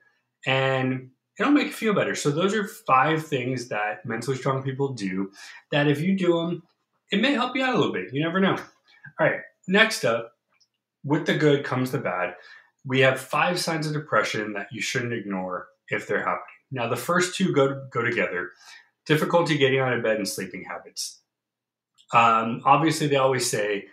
and 0.47 1.11
it'll 1.39 1.53
make 1.53 1.69
you 1.69 1.73
feel 1.73 1.95
better. 1.95 2.15
So 2.15 2.31
those 2.31 2.55
are 2.55 2.67
five 2.67 3.27
things 3.27 3.69
that 3.69 4.05
mentally 4.05 4.37
strong 4.37 4.63
people 4.63 4.93
do. 4.93 5.31
That 5.73 5.89
if 5.89 6.01
you 6.01 6.17
do 6.17 6.35
them, 6.35 6.63
it 7.11 7.21
may 7.21 7.33
help 7.33 7.57
you 7.57 7.65
out 7.65 7.75
a 7.75 7.79
little 7.79 7.93
bit. 7.93 8.13
You 8.13 8.23
never 8.23 8.41
know. 8.41 8.57
All 9.19 9.27
right. 9.27 9.41
Next 9.67 10.05
up, 10.05 10.33
with 11.05 11.27
the 11.27 11.35
good 11.35 11.65
comes 11.65 11.91
the 11.91 11.99
bad. 11.99 12.35
We 12.85 13.01
have 13.01 13.21
five 13.21 13.59
signs 13.59 13.87
of 13.87 13.93
depression 13.93 14.53
that 14.55 14.69
you 14.73 14.81
shouldn't 14.81 15.13
ignore 15.13 15.69
if 15.89 16.07
they're 16.07 16.19
happening. 16.19 16.43
Now, 16.71 16.89
the 16.89 16.97
first 16.97 17.35
two 17.35 17.53
go 17.53 17.87
go 17.91 18.03
together 18.03 18.51
difficulty 19.09 19.57
getting 19.57 19.81
out 19.81 19.95
of 19.95 20.03
bed 20.03 20.19
and 20.19 20.29
sleeping 20.29 20.63
habits. 20.63 21.23
Um, 22.13 22.61
obviously, 22.65 23.09
they 23.09 23.17
always 23.17 23.51
say, 23.51 23.87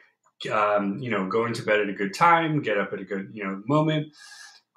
um, 0.51 0.99
you 0.99 1.09
know, 1.09 1.27
going 1.27 1.53
to 1.53 1.63
bed 1.63 1.79
at 1.79 1.89
a 1.89 1.93
good 1.93 2.13
time, 2.13 2.61
get 2.61 2.77
up 2.77 2.93
at 2.93 2.99
a 2.99 3.05
good, 3.05 3.29
you 3.33 3.43
know, 3.43 3.63
moment. 3.65 4.07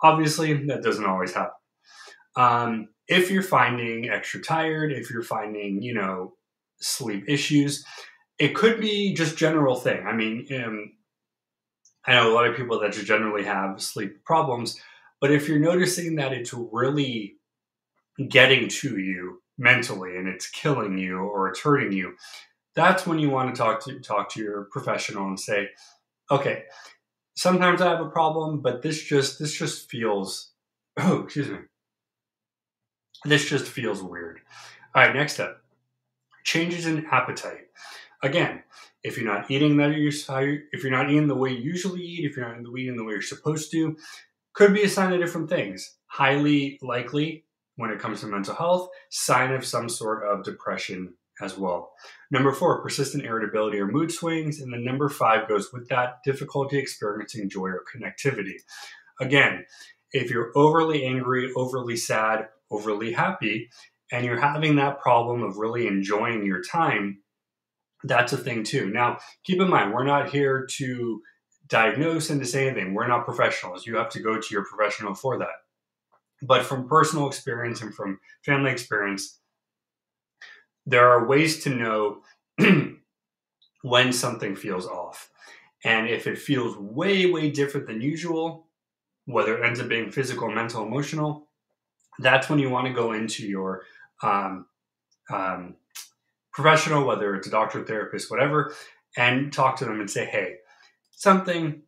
Obviously, 0.02 0.54
that 0.66 0.82
doesn't 0.82 1.04
always 1.04 1.34
happen. 1.34 1.52
Um, 2.36 2.88
if 3.08 3.30
you're 3.30 3.42
finding 3.42 4.08
extra 4.08 4.40
tired, 4.40 4.92
if 4.92 5.10
you're 5.10 5.22
finding, 5.22 5.82
you 5.82 5.94
know, 5.94 6.34
sleep 6.80 7.24
issues, 7.26 7.84
it 8.38 8.54
could 8.54 8.80
be 8.80 9.14
just 9.14 9.36
general 9.36 9.74
thing. 9.74 10.06
I 10.06 10.12
mean, 10.12 10.46
um, 10.54 10.92
I 12.06 12.14
know 12.14 12.32
a 12.32 12.34
lot 12.34 12.46
of 12.46 12.56
people 12.56 12.78
that 12.80 12.92
just 12.92 13.06
generally 13.06 13.44
have 13.44 13.82
sleep 13.82 14.24
problems, 14.24 14.80
but 15.20 15.32
if 15.32 15.48
you're 15.48 15.58
noticing 15.58 16.14
that 16.16 16.32
it's 16.32 16.54
really 16.54 17.34
getting 18.28 18.68
to 18.68 18.98
you 18.98 19.42
mentally 19.58 20.16
and 20.16 20.28
it's 20.28 20.48
killing 20.48 20.96
you 20.96 21.18
or 21.18 21.48
it's 21.48 21.60
hurting 21.60 21.92
you, 21.92 22.14
that's 22.74 23.06
when 23.06 23.18
you 23.18 23.28
want 23.28 23.54
to 23.54 23.60
talk 23.60 23.84
to 23.84 23.98
talk 24.00 24.30
to 24.30 24.40
your 24.40 24.68
professional 24.70 25.26
and 25.26 25.38
say, 25.38 25.68
okay, 26.30 26.64
sometimes 27.34 27.80
I 27.80 27.90
have 27.90 28.00
a 28.00 28.10
problem, 28.10 28.60
but 28.60 28.82
this 28.82 29.02
just 29.02 29.38
this 29.38 29.52
just 29.52 29.90
feels 29.90 30.52
oh, 30.98 31.22
excuse 31.22 31.48
me. 31.48 31.58
This 33.24 33.48
just 33.48 33.66
feels 33.66 34.02
weird. 34.02 34.40
All 34.94 35.02
right, 35.02 35.14
next 35.14 35.40
up. 35.40 35.60
Changes 36.44 36.86
in 36.86 37.06
appetite. 37.10 37.66
Again, 38.22 38.62
if 39.02 39.16
you're 39.16 39.32
not 39.32 39.50
eating 39.50 39.76
that 39.78 39.96
you 39.96 40.08
if 40.08 40.82
you're 40.82 40.92
not 40.92 41.10
eating 41.10 41.28
the 41.28 41.34
way 41.34 41.50
you 41.50 41.58
usually 41.58 42.02
eat, 42.02 42.30
if 42.30 42.36
you're 42.36 42.48
not 42.48 42.78
eating 42.78 42.96
the 42.96 43.04
way 43.04 43.12
you're 43.12 43.22
supposed 43.22 43.70
to, 43.72 43.96
could 44.54 44.72
be 44.72 44.82
a 44.82 44.88
sign 44.88 45.12
of 45.12 45.20
different 45.20 45.48
things. 45.48 45.96
Highly 46.06 46.78
likely 46.82 47.44
when 47.78 47.90
it 47.90 48.00
comes 48.00 48.20
to 48.20 48.26
mental 48.26 48.56
health, 48.56 48.88
sign 49.08 49.52
of 49.52 49.64
some 49.64 49.88
sort 49.88 50.24
of 50.24 50.42
depression 50.42 51.14
as 51.40 51.56
well. 51.56 51.92
Number 52.32 52.52
four, 52.52 52.82
persistent 52.82 53.24
irritability 53.24 53.78
or 53.78 53.86
mood 53.86 54.10
swings. 54.10 54.60
And 54.60 54.72
then 54.72 54.84
number 54.84 55.08
five 55.08 55.48
goes 55.48 55.72
with 55.72 55.88
that 55.88 56.24
difficulty 56.24 56.76
experiencing 56.76 57.48
joy 57.48 57.68
or 57.68 57.84
connectivity. 57.94 58.56
Again, 59.20 59.64
if 60.10 60.28
you're 60.28 60.50
overly 60.56 61.04
angry, 61.04 61.52
overly 61.56 61.96
sad, 61.96 62.48
overly 62.68 63.12
happy, 63.12 63.70
and 64.10 64.26
you're 64.26 64.40
having 64.40 64.74
that 64.76 64.98
problem 64.98 65.44
of 65.44 65.58
really 65.58 65.86
enjoying 65.86 66.44
your 66.44 66.62
time, 66.62 67.22
that's 68.02 68.32
a 68.32 68.38
thing 68.38 68.64
too. 68.64 68.90
Now, 68.90 69.18
keep 69.44 69.60
in 69.60 69.70
mind, 69.70 69.92
we're 69.92 70.02
not 70.02 70.30
here 70.30 70.66
to 70.78 71.22
diagnose 71.68 72.28
and 72.30 72.40
to 72.40 72.46
say 72.46 72.66
anything. 72.66 72.92
We're 72.92 73.06
not 73.06 73.24
professionals. 73.24 73.86
You 73.86 73.96
have 73.98 74.08
to 74.10 74.20
go 74.20 74.40
to 74.40 74.48
your 74.50 74.64
professional 74.64 75.14
for 75.14 75.38
that. 75.38 75.67
But 76.42 76.64
from 76.64 76.88
personal 76.88 77.26
experience 77.26 77.82
and 77.82 77.94
from 77.94 78.20
family 78.44 78.70
experience, 78.70 79.40
there 80.86 81.08
are 81.08 81.26
ways 81.26 81.62
to 81.64 81.70
know 81.70 82.22
when 83.82 84.12
something 84.12 84.56
feels 84.56 84.86
off. 84.86 85.30
And 85.84 86.08
if 86.08 86.26
it 86.26 86.38
feels 86.38 86.76
way, 86.76 87.26
way 87.26 87.50
different 87.50 87.86
than 87.86 88.00
usual, 88.00 88.66
whether 89.26 89.56
it 89.58 89.66
ends 89.66 89.80
up 89.80 89.88
being 89.88 90.10
physical, 90.10 90.50
mental, 90.50 90.84
emotional, 90.84 91.48
that's 92.18 92.48
when 92.48 92.58
you 92.58 92.70
want 92.70 92.86
to 92.86 92.92
go 92.92 93.12
into 93.12 93.46
your 93.46 93.84
um, 94.22 94.66
um, 95.30 95.76
professional, 96.52 97.06
whether 97.06 97.34
it's 97.36 97.46
a 97.46 97.50
doctor, 97.50 97.84
therapist, 97.84 98.30
whatever, 98.30 98.74
and 99.16 99.52
talk 99.52 99.76
to 99.76 99.84
them 99.84 100.00
and 100.00 100.10
say, 100.10 100.24
hey, 100.26 100.56
something 101.12 101.82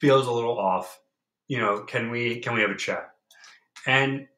feels 0.00 0.26
a 0.26 0.32
little 0.32 0.58
off. 0.58 1.00
You 1.48 1.58
know, 1.58 1.80
can 1.82 2.10
we 2.10 2.40
can 2.40 2.54
we 2.54 2.62
have 2.62 2.70
a 2.70 2.76
chat? 2.76 3.11
And 3.86 4.28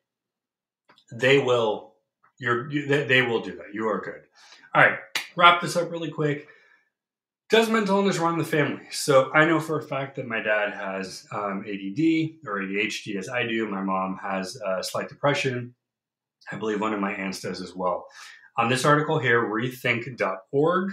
they 1.12 1.38
will. 1.38 1.94
You're 2.38 2.68
they, 2.68 3.22
will 3.22 3.40
do 3.40 3.56
that. 3.56 3.72
You 3.72 3.88
are 3.88 4.00
good. 4.00 4.22
All 4.74 4.82
right, 4.82 4.98
wrap 5.36 5.60
this 5.60 5.76
up 5.76 5.90
really 5.90 6.10
quick. 6.10 6.48
Does 7.48 7.68
mental 7.68 7.98
illness 7.98 8.18
run 8.18 8.38
the 8.38 8.44
family? 8.44 8.86
So 8.90 9.30
I 9.32 9.44
know 9.44 9.60
for 9.60 9.78
a 9.78 9.82
fact 9.82 10.16
that 10.16 10.26
my 10.26 10.40
dad 10.40 10.72
has 10.72 11.26
um, 11.30 11.64
ADD 11.66 12.48
or 12.48 12.60
ADHD, 12.60 13.16
as 13.16 13.28
I 13.28 13.46
do. 13.46 13.68
My 13.68 13.82
mom 13.82 14.18
has 14.22 14.60
uh, 14.66 14.82
slight 14.82 15.08
depression. 15.08 15.74
I 16.50 16.56
believe 16.56 16.80
one 16.80 16.94
of 16.94 17.00
my 17.00 17.12
aunts 17.12 17.40
does 17.40 17.60
as 17.60 17.74
well. 17.74 18.06
On 18.56 18.68
this 18.68 18.84
article 18.84 19.18
here, 19.18 19.42
rethink.org, 19.42 20.92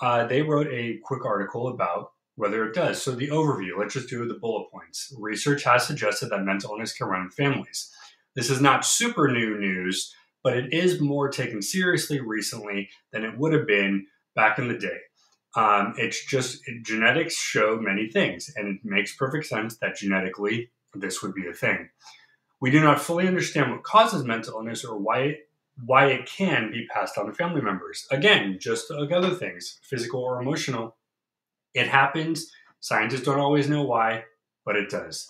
uh, 0.00 0.26
they 0.26 0.42
wrote 0.42 0.68
a 0.68 0.98
quick 1.04 1.24
article 1.24 1.68
about 1.68 2.12
whether 2.38 2.64
it 2.64 2.74
does. 2.74 3.02
So, 3.02 3.10
the 3.10 3.28
overview, 3.28 3.76
let's 3.76 3.94
just 3.94 4.08
do 4.08 4.26
the 4.26 4.38
bullet 4.40 4.70
points. 4.70 5.12
Research 5.18 5.64
has 5.64 5.86
suggested 5.86 6.30
that 6.30 6.44
mental 6.44 6.70
illness 6.70 6.92
can 6.92 7.08
run 7.08 7.22
in 7.22 7.30
families. 7.30 7.92
This 8.36 8.48
is 8.48 8.60
not 8.60 8.84
super 8.84 9.28
new 9.28 9.58
news, 9.58 10.14
but 10.44 10.56
it 10.56 10.72
is 10.72 11.00
more 11.00 11.28
taken 11.28 11.60
seriously 11.60 12.20
recently 12.20 12.90
than 13.12 13.24
it 13.24 13.36
would 13.36 13.52
have 13.52 13.66
been 13.66 14.06
back 14.36 14.60
in 14.60 14.68
the 14.68 14.78
day. 14.78 14.98
Um, 15.56 15.94
it's 15.96 16.24
just 16.24 16.60
it, 16.68 16.84
genetics 16.84 17.36
show 17.36 17.76
many 17.80 18.08
things, 18.08 18.52
and 18.54 18.68
it 18.68 18.80
makes 18.84 19.16
perfect 19.16 19.46
sense 19.46 19.76
that 19.78 19.96
genetically 19.96 20.70
this 20.94 21.20
would 21.22 21.34
be 21.34 21.48
a 21.48 21.52
thing. 21.52 21.88
We 22.60 22.70
do 22.70 22.80
not 22.80 23.00
fully 23.00 23.26
understand 23.26 23.72
what 23.72 23.82
causes 23.82 24.24
mental 24.24 24.54
illness 24.54 24.84
or 24.84 24.96
why 24.96 25.18
it, 25.20 25.38
why 25.84 26.06
it 26.06 26.26
can 26.26 26.70
be 26.70 26.86
passed 26.86 27.18
on 27.18 27.26
to 27.26 27.32
family 27.32 27.62
members. 27.62 28.06
Again, 28.12 28.58
just 28.60 28.90
like 28.90 29.10
other 29.10 29.34
things, 29.34 29.80
physical 29.82 30.20
or 30.20 30.40
emotional, 30.40 30.97
it 31.74 31.88
happens. 31.88 32.50
Scientists 32.80 33.22
don't 33.22 33.40
always 33.40 33.68
know 33.68 33.82
why, 33.82 34.24
but 34.64 34.76
it 34.76 34.90
does. 34.90 35.28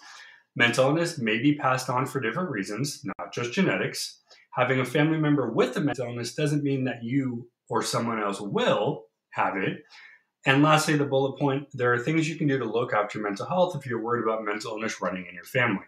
Mental 0.57 0.87
illness 0.87 1.18
may 1.18 1.38
be 1.38 1.54
passed 1.54 1.88
on 1.88 2.07
for 2.07 2.21
different 2.21 2.50
reasons, 2.50 3.02
not 3.04 3.33
just 3.33 3.52
genetics. 3.52 4.21
Having 4.54 4.80
a 4.80 4.85
family 4.85 5.18
member 5.18 5.50
with 5.50 5.76
a 5.76 5.80
mental 5.80 6.07
illness 6.07 6.35
doesn't 6.35 6.64
mean 6.64 6.85
that 6.85 7.04
you 7.04 7.49
or 7.68 7.83
someone 7.83 8.21
else 8.21 8.40
will 8.40 9.04
have 9.30 9.57
it. 9.57 9.85
And 10.45 10.62
lastly, 10.62 10.97
the 10.97 11.04
bullet 11.04 11.38
point 11.38 11.68
there 11.73 11.92
are 11.92 11.99
things 11.99 12.28
you 12.28 12.37
can 12.37 12.49
do 12.49 12.59
to 12.59 12.64
look 12.64 12.92
after 12.92 13.18
mental 13.18 13.47
health 13.47 13.76
if 13.76 13.87
you're 13.87 14.02
worried 14.02 14.25
about 14.25 14.45
mental 14.45 14.73
illness 14.73 15.00
running 15.00 15.26
in 15.26 15.35
your 15.35 15.45
family. 15.45 15.85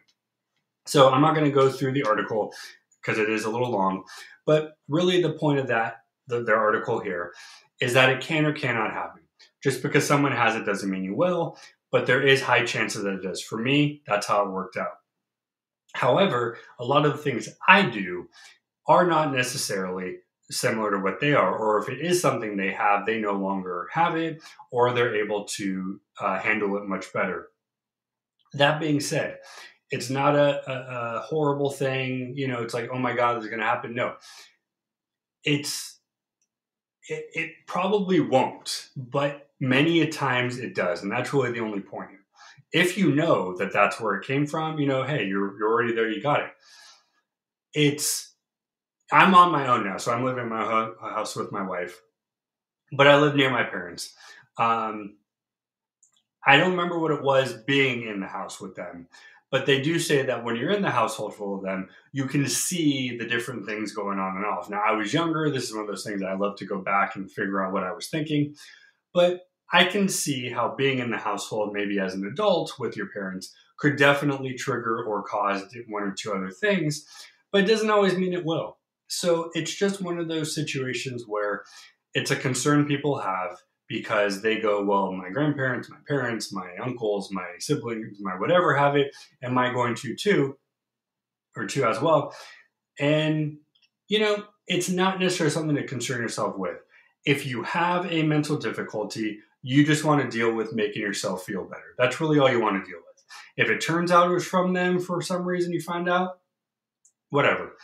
So 0.87 1.11
I'm 1.11 1.21
not 1.23 1.35
going 1.35 1.47
to 1.47 1.55
go 1.55 1.71
through 1.71 1.93
the 1.93 2.05
article 2.05 2.53
because 3.01 3.19
it 3.19 3.31
is 3.31 3.45
a 3.45 3.51
little 3.51 3.71
long, 3.71 4.05
but 4.47 4.75
really 4.89 5.23
the 5.23 5.33
point 5.33 5.59
of 5.59 5.69
that, 5.69 6.03
the, 6.27 6.43
their 6.43 6.59
article 6.59 7.01
here, 7.01 7.33
is 7.81 7.95
that 7.95 8.11
it 8.11 8.21
can 8.21 8.45
or 8.45 8.53
cannot 8.53 8.93
happen. 8.93 9.20
Just 9.63 9.83
because 9.83 10.07
someone 10.07 10.33
has 10.33 10.57
it 10.57 10.65
doesn't 10.65 10.91
mean 10.91 11.05
you 11.05 11.15
will, 11.15 11.59
but 11.93 12.07
there 12.07 12.23
is 12.23 12.43
high 12.43 12.65
chances 12.65 13.03
that 13.03 13.15
it 13.15 13.23
does. 13.23 13.43
For 13.43 13.59
me, 13.59 14.03
that's 14.07 14.27
how 14.27 14.45
it 14.45 14.51
worked 14.51 14.77
out. 14.77 14.95
However, 15.93 16.57
a 16.79 16.85
lot 16.85 17.05
of 17.05 17.13
the 17.13 17.19
things 17.19 17.49
I 17.69 17.83
do 17.83 18.29
are 18.87 19.07
not 19.07 19.35
necessarily 19.35 20.17
similar 20.51 20.91
to 20.93 20.99
what 20.99 21.21
they 21.21 21.35
are, 21.35 21.57
or 21.57 21.79
if 21.81 21.89
it 21.89 22.01
is 22.01 22.21
something 22.21 22.57
they 22.57 22.73
have, 22.73 23.07
they 23.07 23.21
no 23.21 23.35
longer 23.35 23.89
have 23.93 24.17
it, 24.17 24.43
or 24.71 24.93
they're 24.93 25.15
able 25.15 25.45
to 25.45 26.01
uh, 26.21 26.39
handle 26.39 26.77
it 26.77 26.87
much 26.87 27.13
better. 27.13 27.49
That 28.55 28.81
being 28.81 29.01
said, 29.01 29.39
it's 29.91 30.11
not 30.11 30.35
a, 30.35 30.71
a, 30.71 31.19
a 31.19 31.21
horrible 31.21 31.71
thing. 31.71 32.33
You 32.37 32.49
know, 32.49 32.63
it's 32.63 32.75
like, 32.75 32.89
oh 32.93 32.99
my 32.99 33.15
God, 33.15 33.37
this 33.37 33.45
is 33.45 33.51
going 33.51 33.61
to 33.61 33.67
happen. 33.67 33.95
No, 33.95 34.15
it's, 35.45 36.01
it, 37.09 37.27
it 37.35 37.51
probably 37.67 38.21
won't, 38.21 38.89
but 38.97 39.50
many 39.61 40.01
a 40.01 40.11
times 40.11 40.59
it 40.59 40.75
does. 40.75 41.03
And 41.03 41.13
that's 41.13 41.33
really 41.33 41.53
the 41.53 41.61
only 41.61 41.81
point. 41.81 42.11
If 42.73 42.97
you 42.97 43.15
know 43.15 43.57
that 43.59 43.73
that's 43.73 44.01
where 44.01 44.15
it 44.17 44.27
came 44.27 44.47
from, 44.47 44.79
you 44.79 44.87
know, 44.87 45.03
hey, 45.03 45.27
you're, 45.27 45.59
you're 45.59 45.71
already 45.71 45.95
there, 45.95 46.11
you 46.11 46.23
got 46.23 46.41
it. 46.41 46.51
It's, 47.75 48.33
I'm 49.13 49.35
on 49.35 49.53
my 49.53 49.69
own 49.69 49.85
now. 49.85 49.97
So 49.97 50.13
I'm 50.13 50.25
living 50.25 50.45
in 50.45 50.51
my 50.51 50.93
house 51.01 51.37
with 51.37 51.53
my 51.53 51.63
wife, 51.63 52.01
but 52.93 53.07
I 53.07 53.19
live 53.19 53.35
near 53.35 53.51
my 53.51 53.65
parents. 53.65 54.15
Um, 54.57 55.17
I 56.47 56.57
don't 56.57 56.71
remember 56.71 56.99
what 56.99 57.11
it 57.11 57.23
was 57.23 57.53
being 57.53 58.07
in 58.07 58.21
the 58.21 58.27
house 58.27 58.61
with 58.61 58.75
them, 58.75 59.09
but 59.51 59.67
they 59.67 59.81
do 59.83 59.99
say 59.99 60.23
that 60.23 60.45
when 60.45 60.57
you're 60.57 60.71
in 60.71 60.83
the 60.83 60.91
household 60.91 61.35
full 61.35 61.57
of 61.57 61.63
them, 61.63 61.89
you 62.13 62.27
can 62.27 62.47
see 62.47 63.17
the 63.19 63.27
different 63.27 63.67
things 63.67 63.93
going 63.93 64.19
on 64.19 64.37
and 64.37 64.47
off. 64.47 64.71
Now, 64.71 64.81
I 64.87 64.93
was 64.93 65.13
younger. 65.13 65.51
This 65.51 65.65
is 65.65 65.75
one 65.75 65.83
of 65.83 65.89
those 65.89 66.05
things 66.05 66.23
I 66.23 66.35
love 66.35 66.57
to 66.59 66.65
go 66.65 66.79
back 66.79 67.17
and 67.17 67.31
figure 67.31 67.63
out 67.63 67.73
what 67.73 67.83
I 67.83 67.93
was 67.93 68.09
thinking. 68.09 68.55
But 69.13 69.50
I 69.73 69.85
can 69.85 70.09
see 70.09 70.51
how 70.51 70.75
being 70.77 70.99
in 70.99 71.11
the 71.11 71.17
household, 71.17 71.73
maybe 71.73 71.99
as 72.01 72.15
an 72.15 72.27
adult 72.27 72.75
with 72.79 72.97
your 72.97 73.09
parents, 73.09 73.55
could 73.79 73.97
definitely 73.97 74.55
trigger 74.55 75.05
or 75.05 75.23
cause 75.23 75.63
one 75.89 76.03
or 76.03 76.13
two 76.13 76.33
other 76.33 76.51
things, 76.51 77.07
but 77.51 77.65
it 77.65 77.67
doesn't 77.67 77.91
always 77.91 78.17
mean 78.17 78.33
it 78.33 78.45
will. 78.45 78.79
So 79.09 79.51
it's 79.55 79.75
just 79.75 80.03
one 80.03 80.19
of 80.19 80.29
those 80.29 80.55
situations 80.55 81.25
where 81.27 81.65
it's 82.15 82.31
a 82.31 82.37
concern 82.37 82.87
people 82.87 83.19
have 83.19 83.59
because 83.89 84.43
they 84.43 84.61
go, 84.61 84.85
well, 84.85 85.13
my 85.13 85.31
grandparents, 85.31 85.91
my 85.91 85.97
parents, 86.07 86.53
my 86.53 86.71
uncles, 86.81 87.31
my 87.33 87.47
siblings, 87.59 88.19
my 88.21 88.39
whatever 88.39 88.77
have 88.77 88.95
it. 88.95 89.15
Am 89.43 89.59
I 89.59 89.73
going 89.73 89.97
to 89.97 90.15
too? 90.15 90.57
Or 91.57 91.67
two 91.67 91.85
as 91.85 92.01
well? 92.01 92.33
And, 93.01 93.57
you 94.07 94.21
know, 94.21 94.45
it's 94.69 94.89
not 94.89 95.19
necessarily 95.19 95.53
something 95.53 95.75
to 95.75 95.87
concern 95.87 96.23
yourself 96.23 96.57
with. 96.57 96.79
If 97.25 97.47
you 97.47 97.65
have 97.65 98.07
a 98.13 98.23
mental 98.23 98.57
difficulty, 98.57 99.41
you 99.63 99.85
just 99.85 100.05
want 100.05 100.23
to 100.23 100.37
deal 100.37 100.55
with 100.55 100.73
making 100.73 101.03
yourself 101.03 101.45
feel 101.45 101.65
better. 101.65 101.95
That's 101.99 102.21
really 102.21 102.39
all 102.39 102.51
you 102.51 102.61
want 102.61 102.83
to 102.83 102.91
deal 102.91 102.99
with. 102.99 103.25
If 103.57 103.69
it 103.69 103.81
turns 103.81 104.11
out 104.11 104.31
it 104.31 104.35
was 104.35 104.47
from 104.47 104.73
them 104.73 104.99
for 104.99 105.21
some 105.21 105.45
reason 105.45 105.73
you 105.73 105.81
find 105.81 106.09
out, 106.09 106.39
whatever. 107.29 107.77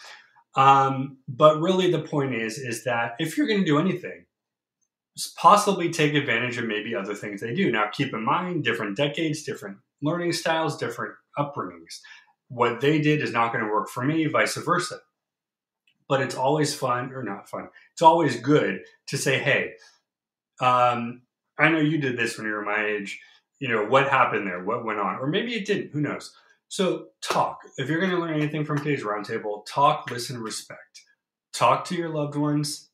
Um, 0.54 1.18
but 1.28 1.60
really 1.60 1.90
the 1.90 2.00
point 2.00 2.34
is, 2.34 2.58
is 2.58 2.84
that 2.84 3.12
if 3.18 3.36
you're 3.36 3.46
going 3.46 3.60
to 3.60 3.66
do 3.66 3.78
anything, 3.78 4.24
possibly 5.36 5.90
take 5.90 6.14
advantage 6.14 6.58
of 6.58 6.66
maybe 6.66 6.94
other 6.94 7.14
things 7.14 7.40
they 7.40 7.54
do. 7.54 7.70
Now, 7.70 7.88
keep 7.92 8.12
in 8.12 8.24
mind, 8.24 8.64
different 8.64 8.96
decades, 8.96 9.42
different 9.42 9.78
learning 10.02 10.32
styles, 10.32 10.76
different 10.76 11.14
upbringings. 11.38 12.00
What 12.48 12.80
they 12.80 13.00
did 13.00 13.22
is 13.22 13.32
not 13.32 13.52
going 13.52 13.64
to 13.64 13.70
work 13.70 13.88
for 13.88 14.04
me, 14.04 14.26
vice 14.26 14.56
versa. 14.56 14.98
But 16.08 16.20
it's 16.20 16.34
always 16.36 16.74
fun, 16.74 17.12
or 17.12 17.22
not 17.22 17.48
fun, 17.48 17.68
it's 17.92 18.02
always 18.02 18.40
good 18.40 18.82
to 19.08 19.18
say, 19.18 19.38
hey, 19.38 19.72
um, 20.60 21.22
I 21.58 21.68
know 21.68 21.80
you 21.80 21.98
did 21.98 22.18
this 22.18 22.36
when 22.36 22.46
you 22.46 22.52
were 22.52 22.64
my 22.64 22.84
age. 22.84 23.20
You 23.58 23.68
know, 23.68 23.86
what 23.86 24.08
happened 24.08 24.46
there? 24.46 24.62
What 24.62 24.84
went 24.84 25.00
on? 25.00 25.16
Or 25.16 25.26
maybe 25.26 25.54
it 25.54 25.66
didn't. 25.66 25.92
Who 25.92 26.00
knows? 26.00 26.32
So, 26.68 27.06
talk. 27.22 27.60
If 27.78 27.88
you're 27.88 28.00
going 28.00 28.10
to 28.10 28.18
learn 28.18 28.34
anything 28.34 28.64
from 28.64 28.78
today's 28.78 29.04
roundtable, 29.04 29.64
talk, 29.66 30.10
listen, 30.10 30.40
respect. 30.42 31.02
Talk 31.54 31.84
to 31.86 31.94
your 31.94 32.10
loved 32.10 32.34
ones 32.34 32.90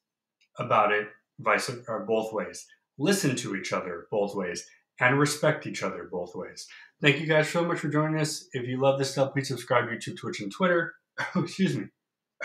about 0.59 0.92
it 0.92 1.09
vice 1.40 1.70
or 1.88 2.05
both 2.07 2.33
ways. 2.33 2.66
Listen 2.98 3.35
to 3.37 3.57
each 3.57 3.72
other 3.72 4.07
both 4.11 4.35
ways 4.35 4.66
and 5.01 5.18
respect 5.18 5.66
each 5.66 5.83
other 5.83 6.09
both 6.11 6.35
ways. 6.35 6.66
Thank 7.01 7.18
you 7.18 7.27
guys 7.27 7.48
so 7.48 7.64
much 7.64 7.81
for 7.81 7.88
joining 7.88 8.20
us. 8.20 8.46
If 8.53 8.68
you 8.68 8.79
love 8.79 8.98
this 8.98 9.11
stuff, 9.11 9.33
please 9.33 9.48
subscribe 9.48 9.87
YouTube, 9.87 10.18
Twitch, 10.18 10.40
and 10.40 10.53
Twitter. 10.53 10.94
excuse 11.37 11.77
me. 11.77 11.87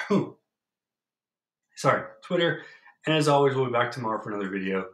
Sorry, 1.75 2.03
Twitter. 2.23 2.63
And 3.05 3.15
as 3.15 3.27
always, 3.27 3.55
we'll 3.55 3.67
be 3.67 3.71
back 3.71 3.91
tomorrow 3.91 4.21
for 4.21 4.31
another 4.31 4.49
video. 4.49 4.87